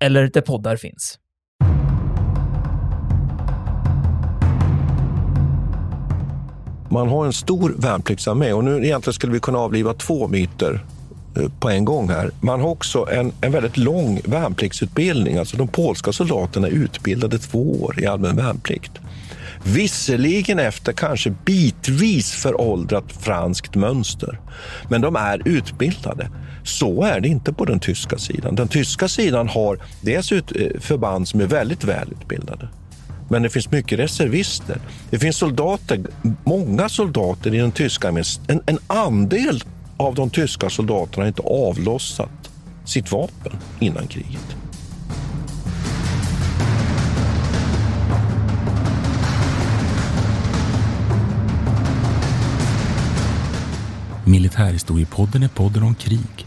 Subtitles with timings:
[0.00, 1.18] eller där poddar finns.
[6.92, 10.84] Man har en stor värnpliktsarmé och nu egentligen skulle vi kunna avliva två myter
[11.36, 12.30] eh, på en gång här.
[12.40, 15.36] Man har också en, en väldigt lång värnpliktsutbildning.
[15.36, 18.92] Alltså de polska soldaterna är utbildade två år i allmän värnplikt.
[19.64, 24.40] Visserligen efter kanske bitvis föråldrat franskt mönster,
[24.88, 26.30] men de är utbildade.
[26.70, 28.54] Så är det inte på den tyska sidan.
[28.54, 30.40] Den tyska sidan har dels eh,
[30.80, 32.68] förband som är väldigt välutbildade,
[33.28, 34.78] men det finns mycket reservister.
[35.10, 36.00] Det finns soldater,
[36.44, 38.24] många soldater i den tyska armén.
[38.46, 39.62] En, en andel
[39.96, 42.50] av de tyska soldaterna har inte avlossat
[42.84, 44.56] sitt vapen innan kriget.
[54.24, 56.46] Militärhistoriepodden är podden om krig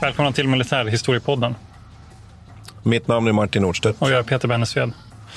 [0.00, 1.54] Välkomna till Militärhistoriepodden.
[2.82, 4.02] Mitt namn är Martin Nordstedt.
[4.02, 4.92] Och jag är Peter Bennesved.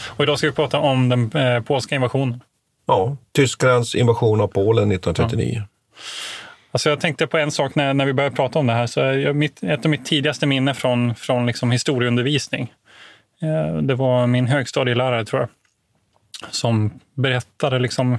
[0.08, 2.44] Och idag ska vi prata om den eh, polska invasionen.
[2.86, 5.54] Ja, Tysklands invasion av Polen 1939.
[5.56, 5.64] Ja.
[6.72, 8.88] Alltså jag tänkte på en sak när, när vi började prata om det här.
[8.88, 12.74] Så jag, mitt, ett av mitt tidigaste minne från, från liksom historieundervisning,
[13.42, 15.50] eh, det var min högstadielärare, tror jag,
[16.54, 18.18] som berättade liksom,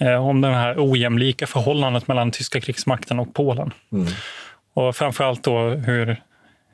[0.00, 3.72] eh, om det här ojämlika förhållandet mellan tyska krigsmakten och Polen.
[3.92, 4.06] Mm.
[4.74, 6.22] Och framförallt då hur,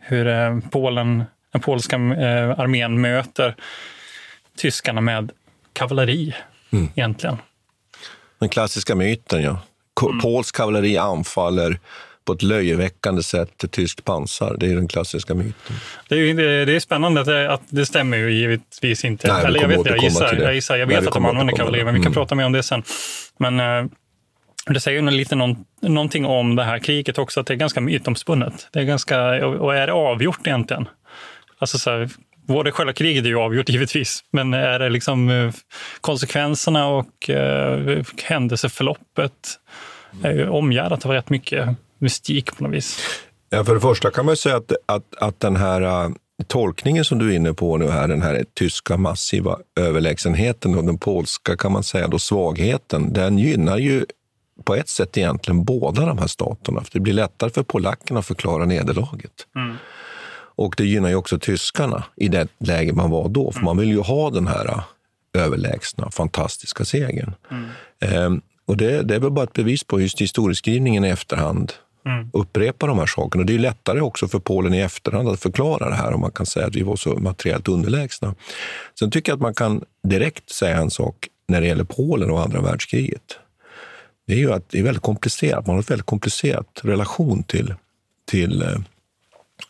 [0.00, 3.54] hur eh, Polen, den polska eh, armén möter
[4.56, 5.32] tyskarna med
[5.72, 6.34] kavalleri
[6.70, 6.88] mm.
[6.94, 7.36] egentligen.
[8.38, 9.60] Den klassiska myten, ja.
[10.02, 10.20] Mm.
[10.20, 11.78] Polsk kavalleri anfaller
[12.24, 14.56] på ett löjeväckande sätt till tyskt pansar.
[14.60, 15.76] Det är den klassiska myten.
[16.08, 19.32] Det är, det är spännande att det, att det stämmer ju givetvis inte.
[19.32, 20.76] Nej, Eller jag vet jag gissar, jag gissar.
[20.76, 22.14] Jag vet Nej, att de använder kavalleri, men vi kan mm.
[22.14, 22.82] prata mer om det sen.
[23.38, 23.90] Men eh,
[24.74, 27.80] det säger ju lite någon, någonting om det här kriget också, att det är ganska
[27.80, 28.68] mytomspunnet.
[28.72, 30.88] Det är ganska, och är det avgjort egentligen?
[31.58, 32.08] Alltså så här,
[32.46, 35.52] både själva kriget är ju avgjort givetvis, men är det liksom eh,
[36.00, 39.32] konsekvenserna och eh, händelseförloppet
[40.22, 41.68] är ju omgärdat av rätt mycket
[41.98, 43.00] mystik på något vis.
[43.50, 46.14] Ja, för det första kan man säga att, att, att den här uh,
[46.46, 50.98] tolkningen som du är inne på nu här, den här tyska massiva överlägsenheten och den
[50.98, 54.06] polska kan man säga då svagheten, den gynnar ju
[54.64, 56.80] på ett sätt egentligen båda de här staterna.
[56.80, 59.46] För det blir lättare för polackerna att förklara nederlaget.
[59.56, 59.76] Mm.
[60.58, 63.64] Och det gynnar ju också tyskarna i det läge man var då, för mm.
[63.64, 64.82] man vill ju ha den här äh,
[65.32, 67.34] överlägsna, fantastiska segern.
[67.50, 67.66] Mm.
[68.00, 71.72] Ehm, och det, det, är väl bara ett bevis på just historieskrivningen i efterhand
[72.06, 72.30] mm.
[72.32, 73.44] upprepar de här sakerna.
[73.44, 76.46] Det är lättare också för Polen i efterhand att förklara det här om man kan
[76.46, 78.34] säga att vi var så materiellt underlägsna.
[78.98, 82.42] Sen tycker jag att man kan direkt säga en sak när det gäller Polen och
[82.42, 83.38] andra världskriget
[84.28, 85.66] det är ju att det är väldigt komplicerat.
[85.66, 87.74] Man har en väldigt komplicerad relation till,
[88.30, 88.78] till eh,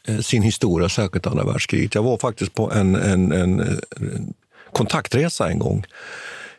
[0.09, 1.95] eh, sin historia, särskilt andra världskriget.
[1.95, 4.35] Jag var faktiskt på en, en, en, en
[4.73, 5.85] kontaktresa en gång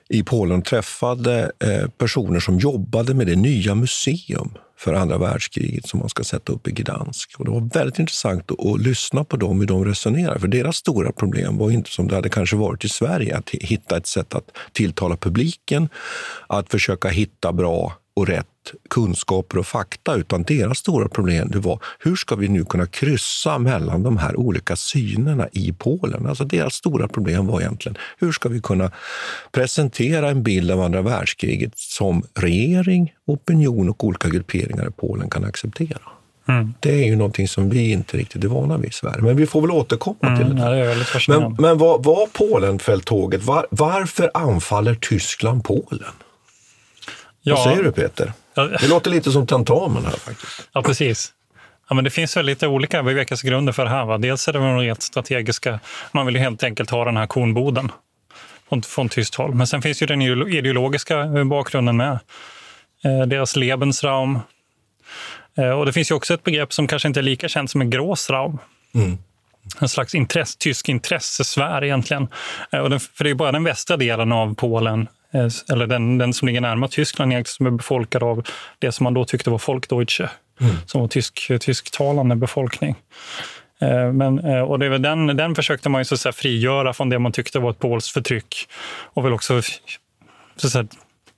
[0.10, 4.50] i Polen och träffade eh, personer som jobbade med det nya museum
[4.80, 7.40] för andra världskriget som man ska sätta upp i Gdansk.
[7.40, 10.38] Och det var väldigt intressant att, att, lyssna på dem, hur de resonerar.
[10.40, 13.98] För deras stora problem var inte som det hade kanske varit i Sverige, att hitta
[13.98, 15.90] ett sätt att tilltala publiken,
[16.48, 18.46] att försöka hitta bra och rätt
[18.90, 23.58] kunskaper och fakta, utan deras stora problem det var hur ska vi nu kunna kryssa
[23.58, 26.26] mellan de här olika synerna i Polen?
[26.26, 28.92] Alltså deras stora problem var egentligen hur ska vi kunna
[29.52, 35.46] presentera en bild av andra världskriget som regering, opinion och olika grupperingar i Polen kan
[35.46, 36.02] acceptera?
[36.50, 36.74] Mm.
[36.80, 39.48] Det är ju någonting som vi inte riktigt är vana vid i Sverige, men vi
[39.48, 40.96] får väl återkomma mm, till det.
[41.26, 43.44] Det men men vad var Polenfälttåget?
[43.44, 46.14] Var, varför anfaller Tyskland Polen?
[47.42, 47.56] Ja.
[47.56, 48.34] Vad säger du Peter?
[48.54, 50.70] Det låter lite som tentamen här faktiskt.
[50.74, 51.34] Ja, precis.
[51.90, 54.06] Ja, men det finns väl lite olika bevekelsegrunder för det här.
[54.06, 54.18] Va?
[54.18, 55.80] Dels är det de rent strategiska.
[56.12, 57.92] Man vill helt enkelt ha den här kornboden
[58.70, 59.56] från, från tyskt håll.
[59.56, 62.20] Men sen finns ju den ideologiska bakgrunden med.
[63.04, 64.40] Eh, deras Lebensraum.
[65.58, 67.82] Eh, och det finns ju också ett begrepp som kanske inte är lika känt som
[67.82, 68.58] en Grossraum.
[68.96, 69.18] Mm.
[69.80, 72.28] En slags intresse, tysk intressesfär egentligen.
[72.72, 75.19] Eh, och den, för det är bara den västra delen av Polen Eh,
[75.72, 78.48] eller den, den som ligger närmare Tyskland som är befolkad av
[78.80, 80.30] det som man då tyckte var Folkdeutsche,
[80.62, 80.76] mm.
[80.86, 82.96] som var tysk, tysktalande befolkning.
[83.82, 87.10] Eh, men, eh, och det var den, den försökte man ju så att frigöra från
[87.10, 88.70] det man tyckte var ett polskt förtryck
[89.14, 89.62] och väl också
[90.56, 90.88] så säga,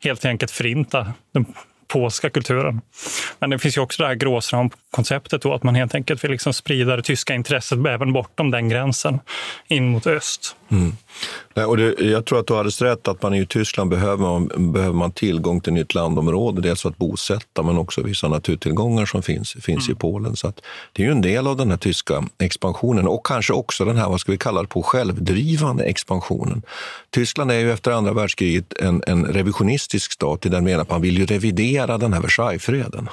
[0.04, 1.46] helt enkelt förinta den
[1.88, 2.82] polska kulturen.
[3.40, 6.96] Men det finns ju också det här gråsramkonceptet att man helt enkelt vill liksom sprida
[6.96, 9.20] det tyska intresset även bortom den gränsen
[9.68, 10.56] in mot öst.
[10.72, 10.96] Mm.
[11.54, 14.72] Nej, och det, jag tror att du hade rätt att man i Tyskland behöver man,
[14.74, 16.62] behöver man tillgång till nytt landområde.
[16.62, 19.98] Dels för att bosätta men också vissa naturtillgångar som finns, finns mm.
[19.98, 20.36] i Polen.
[20.36, 20.54] Så
[20.94, 24.10] det är ju en del av den här tyska expansionen och kanske också den här,
[24.10, 26.62] vad ska vi kalla det, på självdrivande expansionen.
[27.10, 31.02] Tyskland är ju efter andra världskriget en, en revisionistisk stat i den meningen att man
[31.02, 33.10] vill ju revidera den här Versaillesfreden.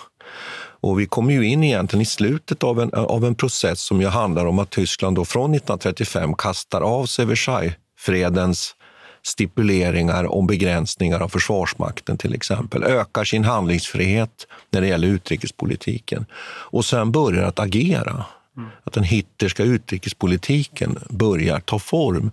[0.89, 4.07] Och vi kommer ju in egentligen i slutet av en, av en process som ju
[4.07, 8.75] handlar om att Tyskland då från 1935 kastar av sig Versaillesfredens
[9.23, 16.27] stipuleringar om begränsningar av Försvarsmakten till exempel, ökar sin handlingsfrihet när det gäller utrikespolitiken
[16.71, 18.25] och sen börjar att agera.
[18.57, 18.71] Mm.
[18.85, 22.31] Att den hitterska utrikespolitiken börjar ta form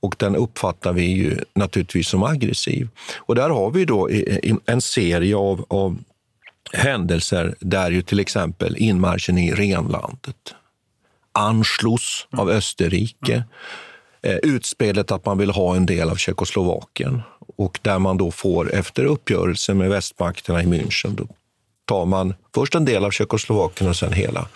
[0.00, 2.88] och den uppfattar vi ju naturligtvis som aggressiv.
[3.16, 4.08] Och där har vi då
[4.66, 5.98] en serie av, av
[6.72, 10.54] händelser där ju till exempel inmarschen i renlandet,
[11.32, 13.44] Anschluss av Österrike,
[14.22, 17.22] eh, utspelet att man vill ha en del av Tjeckoslovakien
[17.56, 21.26] och där man då får, efter uppgörelse med västmakterna i München, då
[21.84, 24.48] tar man först en del av Tjeckoslovakien och sen hela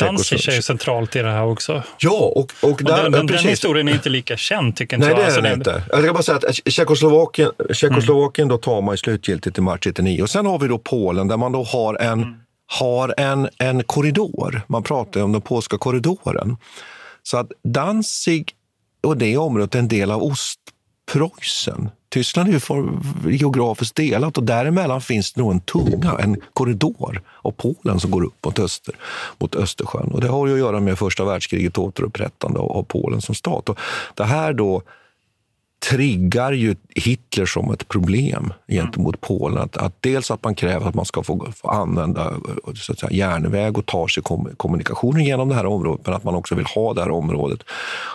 [0.00, 1.82] Danzig är ju centralt i det här också.
[1.98, 5.16] Ja, och, och, där, och den, den, historien är inte lika känd, tycker inte Nej,
[5.16, 5.18] jag.
[5.18, 5.82] det är alltså, den inte.
[5.90, 8.56] Jag ska bara säga att Tjeckoslovakien, Tjeckoslovakien mm.
[8.56, 10.22] då tar man slutgiltigt i mars 1939.
[10.22, 12.34] Och sen har vi då Polen där man då har en, mm.
[12.66, 14.62] har en, en korridor.
[14.66, 16.56] Man pratar om den polska korridoren.
[17.22, 18.52] Så att Danzig
[19.02, 21.90] och det området är en del av Ostpreussen.
[22.12, 22.88] Tyskland är ju för,
[23.28, 28.24] geografiskt delat och däremellan finns det nog en tunga, en korridor av Polen som går
[28.24, 28.94] upp mot, öster,
[29.38, 30.10] mot Östersjön.
[30.12, 33.68] Och det har ju att göra med första världskriget återupprättande av Polen som stat.
[33.68, 33.78] Och
[34.14, 34.82] det här då
[35.90, 39.58] triggar ju Hitler som ett problem gentemot Polen.
[39.58, 42.34] Att, att dels att man kräver att man ska få, få använda
[42.74, 46.24] så att säga, järnväg och ta sig kom, kommunikationen genom det här området, men att
[46.24, 47.60] man också vill ha det här området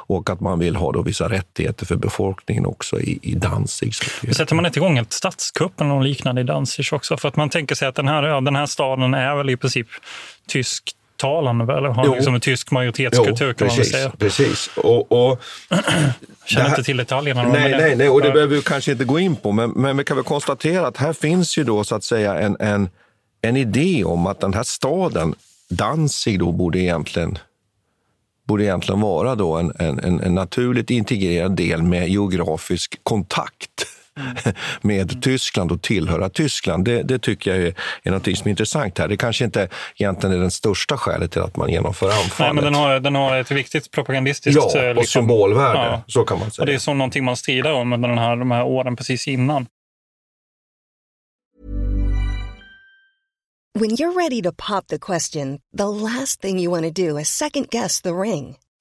[0.08, 3.96] och att man vill ha då vissa rättigheter för befolkningen också i, i Danzig.
[3.96, 7.18] Sätter man inte igång ett statskupp eller något liknande i Danzig också?
[7.18, 9.58] För att man tänker sig att den här, ja, den här staden är väl i
[9.58, 9.88] princip
[10.48, 14.12] tysk talande eller har liksom en tysk majoritetskultur jo, kan precis, man väl säga.
[14.20, 14.70] Precis.
[14.76, 15.42] Och, och
[16.46, 17.44] Känner här, inte till detaljerna.
[17.44, 19.52] Nej, nej, nej, och det behöver vi kanske inte gå in på.
[19.52, 22.58] Men, men vi kan väl konstatera att här finns ju då så att säga en,
[22.60, 22.90] en,
[23.42, 25.36] en idé om att den här staden,
[25.70, 27.38] Danzig, då borde egentligen
[28.48, 33.88] borde egentligen vara då en, en, en naturligt integrerad del med geografisk kontakt
[34.82, 36.86] med Tyskland och tillhöra Tyskland.
[36.86, 37.74] Det, det tycker jag är,
[38.04, 39.08] är något som är intressant här.
[39.08, 42.40] Det kanske inte egentligen är den största skälet till att man genomför anfallet.
[42.40, 44.62] Nej, men den har, den har ett viktigt propagandistiskt...
[44.74, 45.80] Ja, och liksom, symbolvärde.
[45.80, 46.02] Ja.
[46.08, 46.64] Så kan man säga.
[46.64, 49.28] Och det är som någonting man strider om under den här, de här åren precis
[49.28, 49.68] innan.
[53.80, 57.30] When you're ready to pop the question, the last thing you want to do is
[57.30, 58.58] second guess the ring.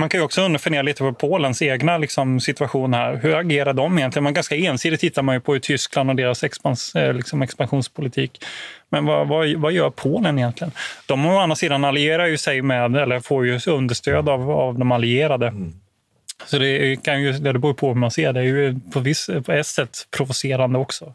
[0.00, 3.16] Man kan ju också fundera lite på Polens egna liksom, situation här.
[3.16, 4.24] Hur agerar de egentligen?
[4.24, 8.44] Man ganska ensidigt tittar man ju på Tyskland och deras expans, eh, liksom, expansionspolitik.
[8.88, 10.72] Men vad, vad, vad, gör Polen egentligen?
[11.06, 14.92] De å andra sidan allierar ju sig med, eller får ju understöd av, av de
[14.92, 15.46] allierade.
[15.46, 15.72] Mm.
[16.46, 18.40] Så det, kan ju, det beror på hur man ser det.
[18.40, 21.12] Det är ju på, viss, på ett sätt provocerande också.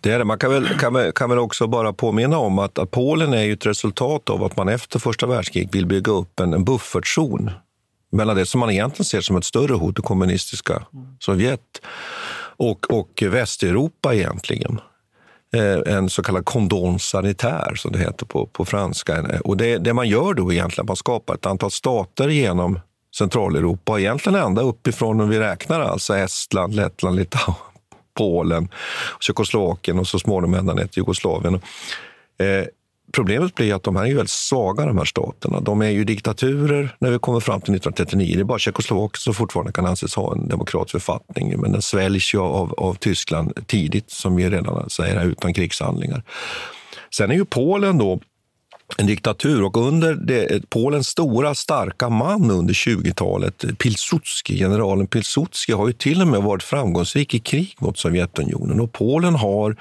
[0.00, 0.24] Det är det.
[0.24, 3.52] Man kan väl, kan, kan väl också bara påminna om att, att Polen är ju
[3.52, 7.50] ett resultat av att man efter första världskriget vill bygga upp en, en buffertzon
[8.14, 10.82] mellan det som man egentligen ser som ett större hot, det kommunistiska
[11.20, 11.80] Sovjet,
[12.56, 14.80] och, och Västeuropa egentligen.
[15.54, 19.40] Eh, en så kallad condon sanitär, som det heter på, på franska.
[19.44, 22.80] Och det, det man gör då egentligen, man skapar ett antal stater genom
[23.16, 27.54] Centraleuropa, och egentligen ända uppifrån, om vi räknar alltså Estland, Lettland, Litauen,
[28.18, 28.68] Polen,
[29.20, 31.54] Tjeckoslovakien och så småningom ända ner till Jugoslavien.
[32.38, 32.66] Eh,
[33.14, 35.60] Problemet blir att de här är väldigt svaga, de här staterna.
[35.60, 38.34] De är ju diktaturer när vi kommer fram till 1939.
[38.34, 42.34] Det är bara Tjeckoslovakien som fortfarande kan anses ha en demokratisk författning, men den sväljs
[42.34, 46.22] ju av, av Tyskland tidigt, som vi redan säger, utan krigshandlingar.
[47.16, 48.20] Sen är ju Polen då
[48.98, 55.86] en diktatur och under det, Polens stora starka man under 20-talet, Pilsudski, generalen Pilsudski, har
[55.86, 59.76] ju till och med varit framgångsrik i krig mot Sovjetunionen och Polen har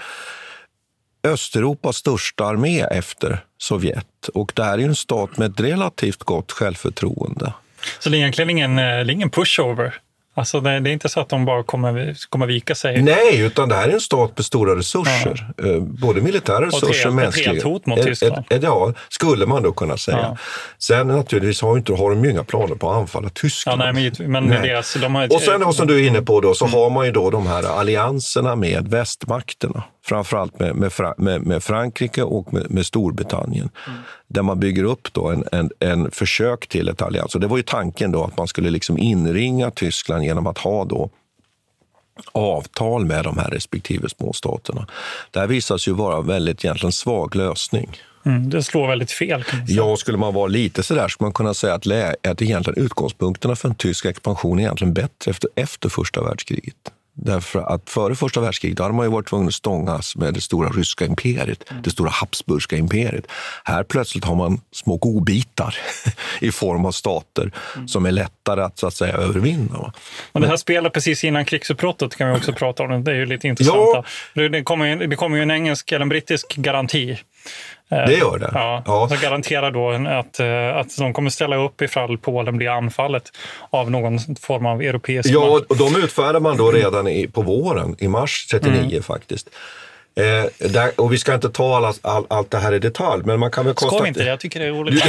[1.28, 4.28] Östeuropas största armé efter Sovjet.
[4.34, 7.54] Och det här är en stat med ett relativt gott självförtroende.
[8.00, 10.00] Så det är egentligen ingen, eh, ingen pushover?
[10.36, 13.02] Alltså det, är inte så att de bara kommer, kommer vika sig?
[13.02, 15.48] Nej, utan det här är en stat med stora resurser.
[15.58, 15.68] Ja.
[15.68, 17.58] Eh, både militära resurser och mänskliga.
[17.58, 18.46] Ett hot mot Tyskland?
[18.50, 20.18] Ett, ett, ja, skulle man då kunna säga.
[20.18, 20.38] Ja.
[20.78, 23.82] Sen naturligtvis har, inte, har de inga planer på att anfalla Tyskland.
[23.82, 24.70] Ja, nej, men, men nej.
[24.70, 27.06] Deras, de har, och sen då, som du är inne på, då, så har man
[27.06, 29.84] ju då de här allianserna med västmakterna.
[30.06, 33.70] Framförallt med, med, med, med Frankrike och med, med Storbritannien.
[33.88, 34.00] Mm.
[34.28, 37.36] Där man bygger upp då en, en, en försök till ett allians.
[37.36, 40.86] Och det var ju tanken då att man skulle liksom inringa Tyskland genom att ha
[40.86, 41.10] då
[42.32, 44.88] avtal med de här respektive småstaterna.
[45.32, 47.98] Det här visar sig ju vara en väldigt egentligen svag lösning.
[48.26, 49.44] Mm, det slår väldigt fel.
[49.68, 51.88] Ja, skulle man vara lite sådär skulle man kunna säga att,
[52.28, 56.92] att egentligen utgångspunkterna för en tysk expansion är egentligen bättre efter, efter första världskriget.
[57.16, 60.70] Därför att före första världskriget hade man ju varit tvungen att stångas med det stora
[60.70, 61.84] ryska imperiet, mm.
[61.84, 63.26] det stora habsburgska imperiet.
[63.64, 65.76] Här plötsligt har man små godbitar
[66.42, 67.88] i form av stater mm.
[67.88, 69.92] som är lättare att, så att säga, övervinna.
[70.32, 73.04] Och det här spelar precis innan krigsutbrottet kan vi också prata om.
[73.04, 74.06] Det är ju lite intressant.
[74.34, 74.50] Ja.
[74.50, 77.18] Det kommer ju, det kommer ju en engelsk eller en brittisk garanti
[77.96, 78.52] det gör det.
[78.54, 79.08] Ja, ja.
[79.10, 83.24] Som garanterar då att, eh, att de kommer ställa upp ifall Polen blir anfallet
[83.70, 87.96] av någon form av europeisk Ja, och de utfärdar man då redan i, på våren,
[88.00, 89.04] i mars 39 mm.
[89.04, 89.50] faktiskt.
[90.16, 93.40] Eh, där, och vi ska inte ta alla, all, allt det här i detalj, men
[93.40, 94.04] man kan väl konstatera...
[94.04, 94.24] Vi inte?
[94.24, 95.04] Jag tycker det är roligt.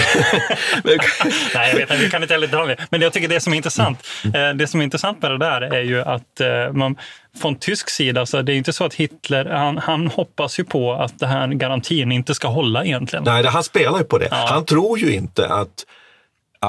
[1.55, 2.87] Nej, jag vet inte, vi kan inte heller detaljer.
[2.91, 4.51] Men jag tycker det som är intressant, mm.
[4.51, 6.97] eh, det som är intressant med det där är ju att eh, man
[7.39, 10.93] från tysk sida, så det är inte så att Hitler, han, han hoppas ju på
[10.93, 13.25] att den här garantin inte ska hålla egentligen.
[13.25, 14.29] Nej, han spelar ju på det.
[14.31, 14.47] Ja.
[14.49, 15.85] Han tror ju inte att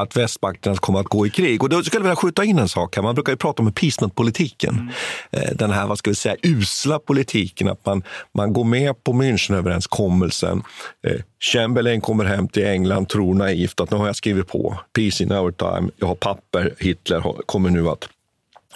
[0.01, 1.63] att västmakterna kommer att gå i krig.
[1.63, 3.03] Och då skulle jag vilja skjuta in en sak här.
[3.03, 4.75] Man brukar ju prata om appeasement-politiken.
[4.75, 4.89] Mm.
[5.31, 7.67] Eh, den här, vad ska vi säga, usla politiken.
[7.67, 8.03] Att man,
[8.33, 10.63] man går med på Münchenöverenskommelsen.
[11.07, 14.79] Eh, Chamberlain kommer hem till England, tror naivt att nu har jag skrivit på.
[14.95, 15.89] Peace in our time.
[15.97, 16.73] Jag har papper.
[16.79, 18.09] Hitler kommer nu att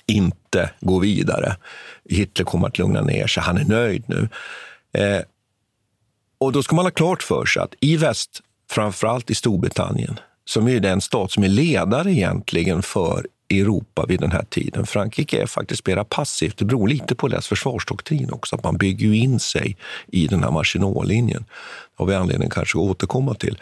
[0.10, 1.56] inte gå vidare.
[2.10, 3.44] Hitler kommer att lugna ner sig.
[3.44, 4.30] Han är nöjd nu.
[4.94, 5.22] Eh,
[6.38, 10.68] och då ska man ha klart för sig att i väst, framförallt i Storbritannien, som
[10.68, 14.86] är den stat som är ledare egentligen för Europa vid den här tiden.
[14.86, 16.58] Frankrike är faktiskt mer passivt.
[16.58, 20.52] Det beror lite på deras försvarsdoktrin också, att man bygger in sig i den här
[20.52, 21.46] Maginot-linjen.
[21.98, 23.60] Det har vi anledning kanske att återkomma till.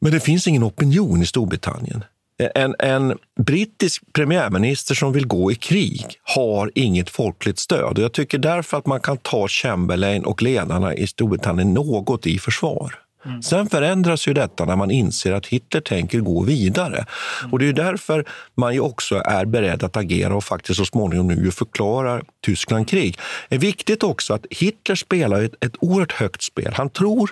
[0.00, 2.04] Men det finns ingen opinion i Storbritannien.
[2.38, 7.98] En, en, brittisk premiärminister som vill gå i krig har inget folkligt stöd.
[7.98, 12.38] Och jag tycker därför att man kan ta Chamberlain och ledarna i Storbritannien något i
[12.38, 12.94] försvar.
[13.24, 13.42] Mm.
[13.42, 17.06] Sen förändras ju detta när man inser att Hitler tänker gå vidare.
[17.40, 17.52] Mm.
[17.52, 21.28] Och Det är därför man ju också är beredd att agera och faktiskt så småningom
[21.28, 23.18] nu förklarar Tyskland krig.
[23.48, 26.72] Det är viktigt också att Hitler spelar ett, ett oerhört högt spel.
[26.74, 27.30] Han tror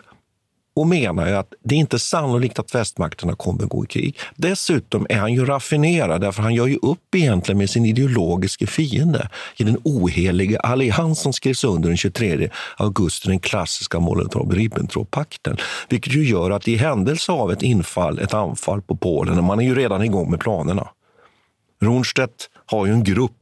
[0.77, 4.19] och menar att det är inte sannolikt att västmakterna kommer att gå i krig.
[4.37, 9.29] Dessutom är han ju raffinerad, därför han gör ju upp egentligen med sin ideologiska fiende
[9.57, 15.57] i den oheliga allians som skrevs under den 23 augusti, den klassiska Molotov-Ribbentrop-pakten.
[15.89, 19.61] Vilket ju gör att i händelse av ett infall, ett anfall på Polen, och man
[19.61, 20.89] är ju redan igång med planerna.
[21.81, 23.33] Rundstedt har ju en grupp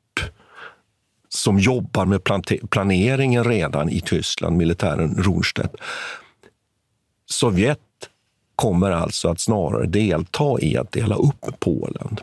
[1.28, 2.20] som jobbar med
[2.70, 5.74] planeringen redan i Tyskland, militären Rundstedt.
[7.34, 7.78] Sovjet
[8.56, 12.16] kommer alltså att snarare delta i att dela upp Polen.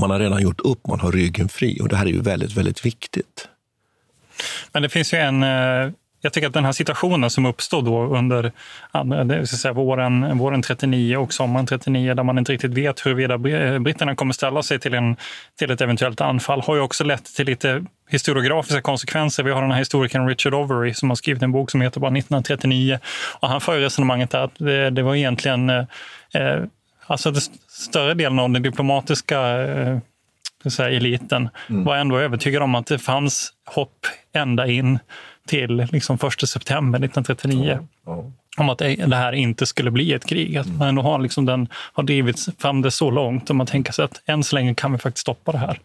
[0.00, 2.52] Man har redan gjort upp, man har ryggen fri och det här är ju väldigt,
[2.52, 3.48] väldigt viktigt.
[4.72, 8.02] Men det finns ju en eh, jag tycker att den här situationen som uppstod då
[8.02, 8.52] under
[9.44, 13.38] säga, våren, våren 39 och sommaren 39 där man inte riktigt vet huruvida
[13.78, 15.16] britterna kommer ställa sig till, en,
[15.58, 19.42] till ett eventuellt anfall har ju också lett till lite historiografiska konsekvenser.
[19.42, 22.08] Vi har den här historikern Richard Overy som har skrivit en bok som heter bara
[22.08, 22.98] 1939
[23.40, 25.84] och han för resonemanget att det, det var egentligen eh,
[26.34, 26.62] eh
[27.06, 29.98] alltså det större delen av den diplomatiska eh,
[30.68, 31.84] säga, eliten mm.
[31.84, 34.98] var ändå övertygad om att det fanns hopp ända in
[35.46, 37.78] till liksom 1 september 1939.
[37.80, 38.32] Ja, ja.
[38.58, 40.56] Om att det här inte skulle bli ett krig.
[40.56, 43.92] Att man ändå har, liksom den, har drivits fram det så långt och man tänker
[43.92, 45.80] sig att än så länge kan vi faktiskt stoppa det här.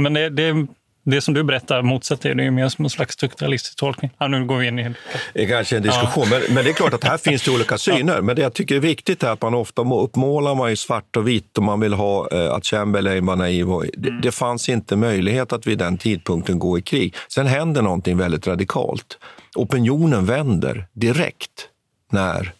[0.00, 0.66] Men det, det,
[1.10, 4.10] det som du berättar motsätter det är mer som en slags strukturalistisk tolkning.
[4.18, 4.94] Ja, nu går vi in i...
[5.34, 6.38] Det är kanske en diskussion, ja.
[6.38, 8.14] men, men, det är klart att här finns det olika syner.
[8.14, 8.22] Ja.
[8.22, 11.28] Men det jag tycker är viktigt är att man ofta uppmålar man i svart och
[11.28, 13.72] vitt och man vill ha eh, att Chamberlain var naiv.
[13.72, 14.20] Och, det, mm.
[14.20, 17.14] det fanns inte möjlighet att vid den tidpunkten gå i krig.
[17.28, 19.18] Sen händer någonting väldigt radikalt.
[19.56, 21.68] Opinionen vänder direkt
[22.12, 22.52] när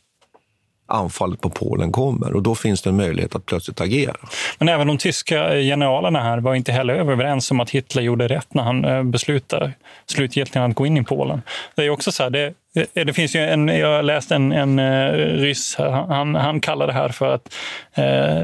[0.89, 4.17] anfallet på Polen kommer och då finns det en möjlighet att plötsligt agera.
[4.59, 8.55] Men även de tyska generalerna här var inte heller överens om att Hitler gjorde rätt
[8.55, 9.73] när han eh, beslutade
[10.07, 11.43] slutgiltigt att gå in i Polen.
[11.75, 12.55] Det är också så här, det,
[12.93, 17.35] det finns ju en, jag läste en, en ryss, han, han kallar det här för
[17.35, 17.55] att,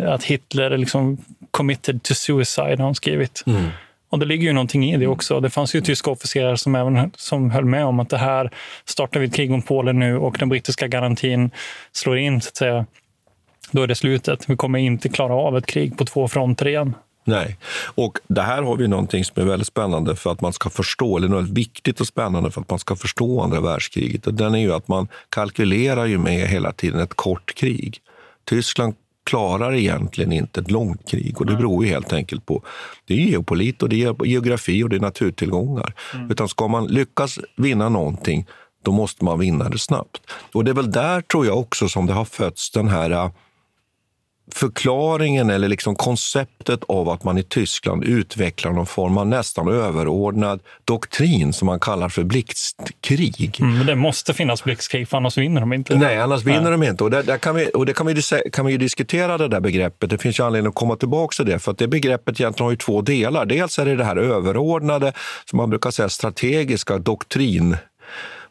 [0.08, 1.18] att Hitler liksom
[1.50, 3.42] committed to suicide, har han skrivit.
[3.46, 3.70] Mm.
[4.14, 5.40] Och det ligger ju någonting i det också.
[5.40, 8.50] Det fanns ju tyska officerare som, även, som höll med om att det här
[8.84, 11.50] startar vi ett krig om Polen nu och den brittiska garantin
[11.92, 12.86] slår in, så att säga.
[13.70, 14.48] Då är det slutet.
[14.48, 16.94] Vi kommer inte klara av ett krig på två fronter igen.
[17.24, 17.56] Nej,
[17.94, 21.16] och det här har vi någonting som är väldigt spännande för att man ska förstå,
[21.16, 24.26] eller något viktigt och spännande för att man ska förstå andra världskriget.
[24.26, 27.98] Och den är ju att man kalkylerar ju med hela tiden ett kort krig.
[28.44, 28.94] Tyskland
[29.24, 31.40] klarar egentligen inte ett långt krig.
[31.40, 32.62] Och det beror ju helt enkelt på
[33.06, 35.94] det är geopolit, och det är geografi och det är naturtillgångar.
[36.14, 36.30] Mm.
[36.30, 38.46] Utan ska man lyckas vinna någonting,
[38.84, 40.20] då måste man vinna det snabbt.
[40.52, 43.30] Och det är väl där, tror jag också, som det har fötts den här
[44.52, 50.60] förklaringen eller liksom konceptet av att man i Tyskland utvecklar någon form av nästan överordnad
[50.84, 53.56] doktrin som man kallar för blixtkrig.
[53.60, 55.96] Mm, men det måste finnas blixtkrig, för annars vinner de inte.
[55.96, 56.70] Nej, annars vinner Nej.
[56.70, 57.04] de inte.
[57.04, 59.60] Och, där, där kan vi, och det kan vi, kan vi ju diskutera, det där
[59.60, 60.10] begreppet.
[60.10, 62.70] Det finns ju anledning att komma tillbaka till det, för att det begreppet egentligen har
[62.70, 63.46] ju två delar.
[63.46, 65.12] Dels är det det här överordnade,
[65.50, 67.76] som man brukar säga strategiska doktrin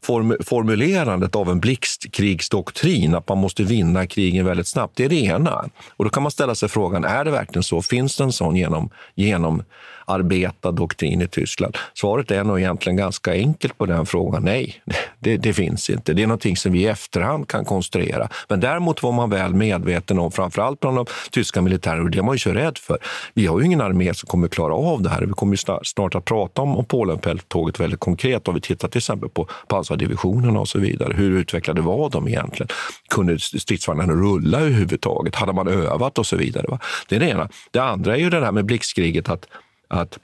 [0.04, 5.26] form, formulerandet av en blixtkrigsdoktrin, att man måste vinna krigen väldigt snabbt, det är det
[5.26, 5.70] ena.
[5.98, 7.82] Och då kan man ställa sig frågan, är det verkligen så?
[7.82, 11.78] Finns det en sån genom, genomarbetad doktrin i Tyskland?
[11.94, 14.44] Svaret är nog egentligen ganska enkelt på den frågan.
[14.44, 14.76] Nej,
[15.20, 16.14] det, det, finns inte.
[16.14, 18.30] Det är någonting som vi i efterhand kan konstruera.
[18.48, 22.24] Men däremot var man väl medveten om, framförallt bland de tyska militärerna, och det är
[22.24, 22.98] man ju så rädd för.
[23.34, 25.22] Vi har ju ingen armé som kommer klara av det här.
[25.22, 28.48] Vi kommer snart, snart att prata om, om Polenfälttåget väldigt konkret.
[28.48, 29.48] Om vi tittar till exempel på
[29.94, 31.14] pansardivisionerna och så vidare.
[31.14, 32.68] Hur utvecklade var de egentligen?
[33.10, 35.36] Kunde stridsvagnarna rulla överhuvudtaget?
[35.36, 36.66] Hade man övat och så vidare?
[36.70, 36.80] Va?
[37.10, 37.50] Det är det ena.
[37.72, 39.48] Det andra är ju det här med blixtkriget, att
[39.90, 40.20] att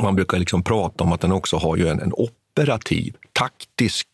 [0.00, 4.06] man brukar liksom prata om att den också har ju en, en operativ, taktisk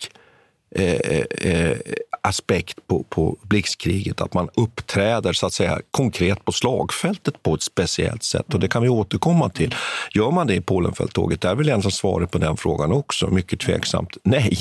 [0.74, 1.76] eh, eh, eh
[2.20, 7.62] aspekt på, på blixtkriget, att man uppträder så att säga konkret på slagfältet på ett
[7.62, 8.54] speciellt sätt.
[8.54, 9.74] Och det kan vi återkomma till.
[10.14, 11.40] Gör man det i Polenfälttåget?
[11.40, 13.26] Det är väl egentligen svaret på den frågan också.
[13.26, 14.58] Mycket tveksamt nej.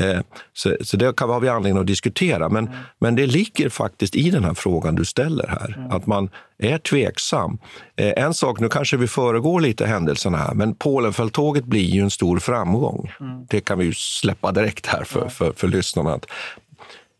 [0.00, 0.24] Mm.
[0.52, 2.48] så, så det kan, har vi anledning att diskutera.
[2.48, 2.78] Men, mm.
[2.98, 5.90] men det ligger faktiskt i den här frågan du ställer här, mm.
[5.90, 7.58] att man är tveksam.
[7.96, 12.10] Eh, en sak, nu kanske vi föregår lite händelserna här, men Polenfälttåget blir ju en
[12.10, 13.12] stor framgång.
[13.20, 13.46] Mm.
[13.46, 16.18] Det kan vi ju släppa direkt här för, för, för lyssnarna.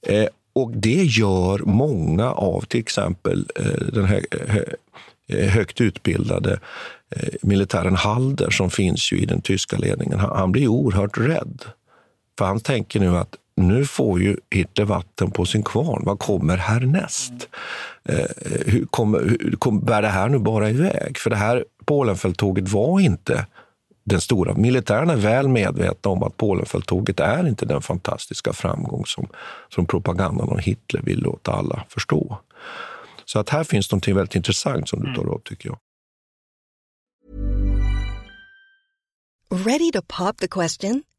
[0.07, 4.25] Eh, och det gör många av till exempel eh, den här
[5.49, 6.61] högt utbildade
[7.43, 10.19] militären Halder som finns ju i den tyska ledningen.
[10.19, 11.65] Han blir oerhört rädd.
[12.39, 16.03] För han tänker nu att nu får ju Hitler vatten på sin kvarn.
[16.05, 17.33] Vad kommer härnäst?
[18.05, 18.27] Mm.
[18.67, 21.19] hur, kommer, hur kommer, bär det här nu bara iväg?
[21.19, 23.47] För det här Polenfälttåget var inte
[24.05, 24.55] den stora.
[24.55, 29.29] Militären är väl medvetna om att Polenfälttåget är inte den fantastiska framgång som,
[29.69, 32.39] som propagandan om Hitler vill låta alla förstå.
[33.25, 35.79] Så att här finns något väldigt intressant som du tar upp, tycker jag.
[39.51, 41.03] Ready to pop the question?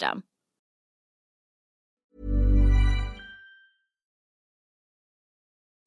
[0.00, 0.22] system.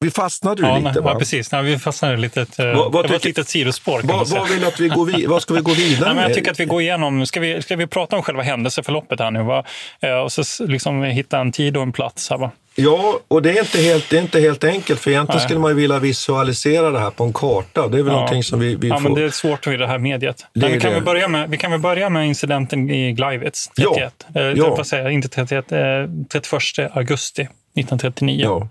[0.00, 1.00] Vi fastnade ju ja, lite.
[1.00, 1.10] Va?
[1.12, 1.52] Ja, precis.
[1.52, 2.42] Nej, vi fastnade lite.
[2.42, 4.00] Ett, det var ett litet sidospår.
[4.04, 6.34] Vad, vad, vill att vi går vid, vad ska vi gå vidare Nej, men Jag
[6.34, 9.42] tycker att vi går igenom, ska vi, ska vi prata om själva händelseförloppet här nu?
[9.42, 9.64] Va?
[10.00, 12.30] Eh, och så liksom hitta en tid och en plats.
[12.30, 12.50] Här, va?
[12.76, 15.44] Ja, och det är inte helt, det är inte helt enkelt, för egentligen Nej.
[15.44, 17.88] skulle man ju vilja visualisera det här på en karta.
[17.88, 18.12] Det är väl ja.
[18.12, 19.02] någonting som vi, vi ja, får...
[19.02, 20.46] men det är svårt i det här mediet.
[20.52, 20.94] Det vi, kan det.
[20.94, 24.26] Väl börja med, vi kan väl börja med incidenten i Gleiwitz 31.
[24.34, 24.40] Ja.
[24.40, 24.84] Eh, ja.
[24.84, 25.78] Säga, inte 31, eh,
[26.32, 28.40] 31 augusti 1939.
[28.44, 28.68] Ja.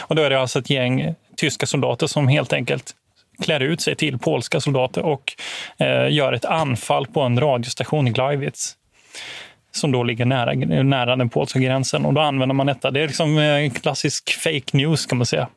[0.00, 2.94] Och då är det alltså ett gäng tyska soldater som helt enkelt
[3.42, 5.32] klär ut sig till polska soldater och
[5.78, 8.74] eh, gör ett anfall på en radiostation i Gleiwitz
[9.78, 12.04] som då ligger nära, nära den polska gränsen.
[12.04, 12.90] Och då använder man detta.
[12.90, 15.48] Det är liksom eh, klassisk fake news kan man säga.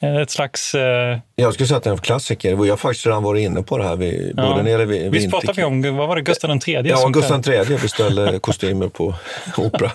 [0.00, 0.74] Eh, ett slags...
[0.74, 1.18] Eh...
[1.36, 2.56] Jag skulle säga att det är en klassiker.
[2.56, 3.96] Vi har faktiskt redan varit inne på det här.
[3.96, 4.42] Vi, ja.
[4.42, 6.82] både nere vid, Visst pratade vi om, vad var det, Gustav III?
[6.84, 9.14] Ja, Gustav III beställde kostymer på
[9.56, 9.92] opera.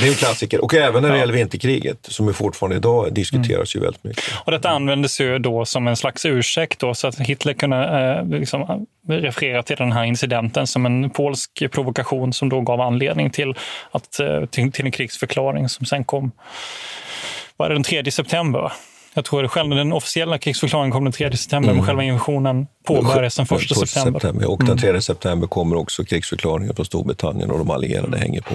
[0.00, 0.64] Det är en klassiker.
[0.64, 1.20] Och även när det ja.
[1.20, 3.80] gäller vinterkriget, som fortfarande idag diskuteras mm.
[3.80, 4.24] ju väldigt mycket.
[4.44, 7.76] Och detta användes ju då som en slags ursäkt då, så att Hitler kunde
[8.30, 13.30] eh, liksom, referera till den här incidenten som en polsk provokation som då gav anledning
[13.30, 13.54] till,
[13.90, 16.32] att, eh, till, till en krigsförklaring som sen kom
[17.56, 18.72] var det den 3 september.
[19.14, 21.76] Jag tror att själv den officiella krigsförklaringen kom den 3 september, mm.
[21.76, 24.20] men själva invasionen påbörjades den 1 september.
[24.20, 24.50] september.
[24.50, 25.02] Och den 3 mm.
[25.02, 28.54] september kommer också krigsförklaringen från Storbritannien och de allierade hänger på.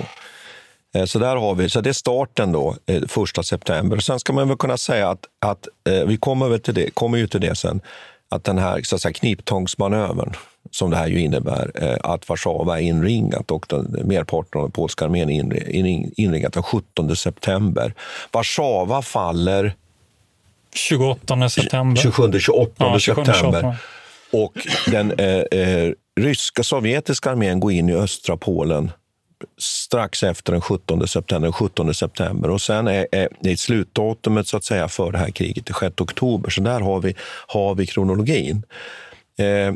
[0.96, 3.98] Eh, så där har vi, så det är starten då, 1 eh, september.
[3.98, 7.18] Sen ska man väl kunna säga att, att eh, vi kommer, väl till det, kommer
[7.18, 7.82] ju till det sen,
[8.30, 10.34] att den här så att säga, kniptångsmanövern
[10.72, 11.72] som det här ju innebär,
[12.04, 17.16] att Warszawa är inringat och den, merparten av den polska armén är inringat den 17
[17.16, 17.94] september.
[18.32, 19.76] Warszawa faller
[20.74, 22.02] 28 september.
[22.02, 23.76] 27-28 ja, september.
[24.32, 24.54] Och
[24.88, 28.92] den eh, eh, ryska sovjetiska armén går in i östra Polen
[29.58, 31.52] strax efter den 17 september.
[31.52, 32.50] 17 september.
[32.50, 36.02] Och sen är, är, är slutdatumet så att säga, för det här kriget den 6
[36.02, 36.50] oktober.
[36.50, 37.16] Så där har vi,
[37.48, 38.64] har vi kronologin.
[39.40, 39.74] Eh, eh,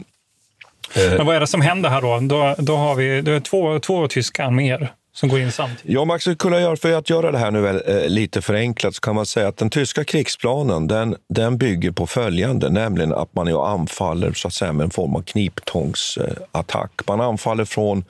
[0.94, 2.20] Men vad är det som händer här då?
[2.20, 5.94] Då, då har vi då två, två tyska arméer som går in samtidigt?
[5.96, 8.96] Ja, man skulle kunna göra, för att göra det här nu väl, eh, lite förenklat
[8.96, 13.36] så kan man säga att den tyska krigsplanen den, den bygger på följande, nämligen att
[13.36, 16.92] man anfaller så att säga, med en form av kniptångsattack.
[17.08, 18.06] Man anfaller från,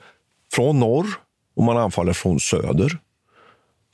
[0.52, 1.06] från norr
[1.56, 2.98] och man anfaller från söder.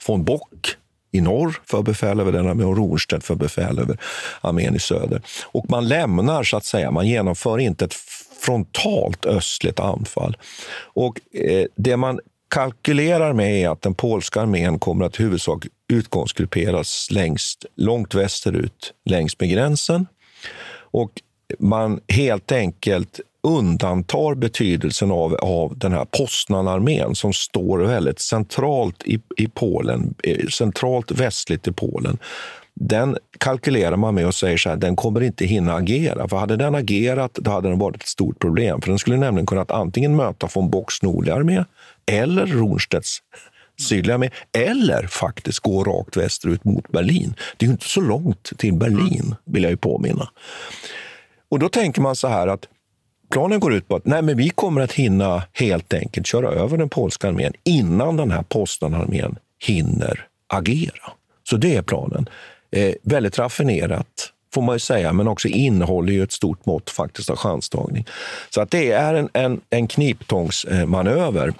[0.03, 0.77] Från Bock
[1.13, 3.99] i norr för befäl över den armén och Ronstedt för befäl över
[4.41, 5.23] armén i söder.
[5.45, 7.95] Och man lämnar, så att säga, man genomför inte ett
[8.41, 10.37] frontalt östligt anfall.
[10.95, 12.21] Och eh, det man
[12.55, 19.51] kalkylerar med att den polska armén kommer att huvudsak utgångsgrupperas längst, långt västerut längs med
[19.51, 20.07] gränsen.
[20.77, 21.11] Och
[21.59, 29.21] man helt enkelt undantar betydelsen av, av den här Poznan-armén som står väldigt centralt i,
[29.37, 32.19] i Polen, eh, centralt västligt i Polen.
[32.81, 36.29] Den kalkylerar man med och säger så här, den kommer inte hinna agera.
[36.29, 38.81] För hade den agerat, då hade den varit ett stort problem.
[38.81, 41.65] För den skulle nämligen kunnat antingen möta von Bocks nordliga armé
[42.07, 43.23] eller Ronstedts
[43.81, 47.35] sydliga armé, eller faktiskt gå rakt västerut mot Berlin.
[47.57, 50.29] Det är ju inte så långt till Berlin, vill jag ju påminna.
[51.49, 52.69] Och då tänker man så här att
[53.31, 56.79] planen går ut på att nej, men vi kommer att hinna helt enkelt köra över
[56.79, 61.13] den polska armén innan den här Poznan-armén hinner agera.
[61.43, 62.29] Så det är planen.
[62.75, 67.31] Eh, väldigt raffinerat får man ju säga, men också innehåller ju ett stort mått faktiskt
[67.31, 68.07] av chanstagning.
[68.51, 71.53] Så att det är en, en, en kniptångsmanöver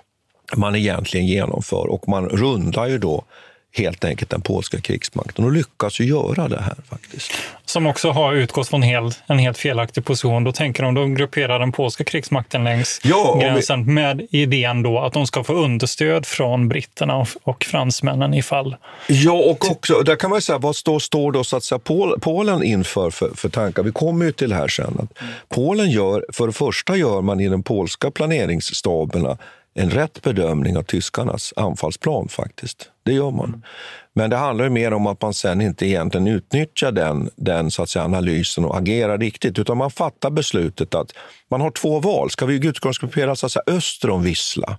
[0.57, 3.25] man egentligen genomför och man rundar ju då
[3.77, 7.33] helt enkelt den polska krigsmakten och lyckas ju göra det här faktiskt.
[7.65, 10.45] Som också har utgått från helt, en helt felaktig position.
[10.45, 13.93] Då tänker de, de grupperar den polska krigsmakten längs ja, gränsen vi...
[13.93, 18.77] med idén då att de ska få understöd från britterna och, och fransmännen ifall...
[19.09, 21.79] Ja, och också, där kan man säga, vad står, står då så att säga
[22.21, 23.83] Polen inför för, för tankar?
[23.83, 24.97] Vi kommer ju till det här sen.
[24.99, 29.39] Att Polen gör, för det första gör man i den polska planeringsstaberna
[29.75, 32.91] en rätt bedömning av tyskarnas anfallsplan faktiskt.
[33.03, 33.49] Det gör man.
[33.49, 33.63] Mm.
[34.13, 37.89] Men det handlar mer om att man sen inte egentligen utnyttjar den, den så att
[37.89, 41.11] säga, analysen och agerar riktigt, utan man fattar beslutet att
[41.51, 42.31] man har två val.
[42.31, 44.79] Ska vi utgångsgruppera så att säga, öster om Wisla?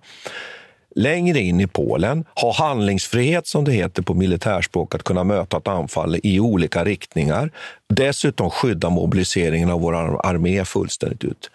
[0.95, 5.67] längre in i Polen, ha handlingsfrihet som det heter på militärspråk, att kunna möta ett
[5.67, 7.51] anfall i olika riktningar.
[7.89, 11.51] Dessutom skydda mobiliseringen av vår armé fullständigt ut.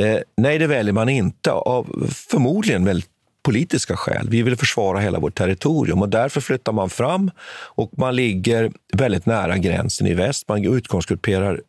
[0.00, 3.10] Eh, nej, det väljer man inte av förmodligen väldigt
[3.42, 4.28] politiska skäl.
[4.30, 9.26] Vi vill försvara hela vårt territorium och därför flyttar man fram och man ligger väldigt
[9.26, 10.48] nära gränsen i väst.
[10.48, 11.60] Man utgångsgrupperar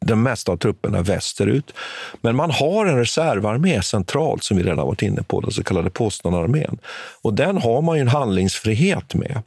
[0.00, 1.72] den mesta av trupperna västerut.
[2.20, 5.90] Men man har en reservarmé centralt, som vi redan varit inne på, den så kallade
[5.90, 6.78] Poznan-armén.
[7.22, 9.42] Och den har man ju en handlingsfrihet med.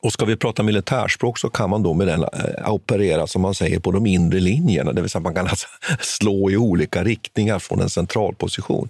[0.00, 3.54] Och ska vi prata militärspråk så kan man då med den eh, operera som man
[3.54, 5.66] säger på de inre linjerna, det vill säga man kan alltså
[6.00, 8.88] slå i olika riktningar från en central position.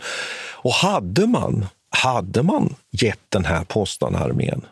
[0.52, 4.62] Och hade man, hade man gett den här postanarmén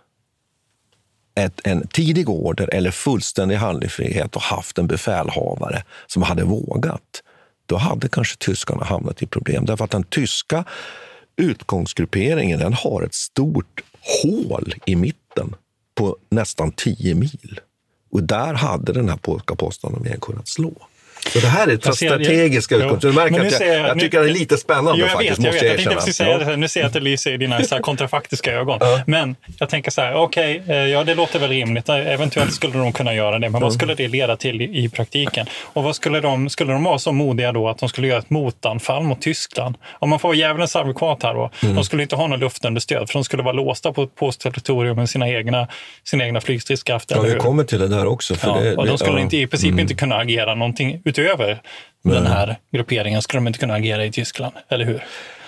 [1.38, 7.22] ett, en tidig order eller fullständig handlingsfrihet och haft en befälhavare som hade vågat,
[7.66, 9.64] då hade kanske tyskarna hamnat i problem.
[9.64, 10.64] Därför att den tyska
[11.36, 13.80] utgångsgrupperingen den har ett stort
[14.22, 15.54] hål i mitten
[15.98, 17.60] på nästan 10 mil.
[18.10, 20.72] Och där hade den här polska posten kunnat slå.
[21.32, 23.08] Så det här är strategiska utgångspunkter.
[23.08, 25.66] Du märker att jag, jag, jag tycker det är lite spännande jag faktiskt, vet, måste
[25.66, 25.94] jag, jag erkänna.
[25.94, 28.80] Jag säga det, nu ser jag att det lyser i dina så här kontrafaktiska ögon.
[29.06, 31.88] Men jag tänker så här, okej, okay, eh, ja det låter väl rimligt.
[31.88, 35.46] Eventuellt skulle de kunna göra det, men vad skulle det leda till i, i, praktiken?
[35.62, 38.30] Och vad skulle de, skulle de vara så modiga då att de skulle göra ett
[38.30, 39.76] motanfall mot Tyskland?
[39.92, 41.74] Om man får djävulens advokat här då, mm.
[41.74, 45.10] de skulle inte ha något luftunderstöd, för de skulle vara låsta på, på territorium med
[45.10, 45.68] sina egna,
[46.04, 47.16] sina egna flygstridskrafter.
[47.16, 48.34] Ja, vi kommer till det där också.
[48.34, 49.22] För ja, det, och de skulle ja.
[49.22, 49.78] inte, i princip mm.
[49.78, 51.62] inte kunna agera någonting utöver
[52.02, 52.14] Nej.
[52.14, 55.04] den här grupperingen skulle de inte kunna agera i Tyskland, eller hur?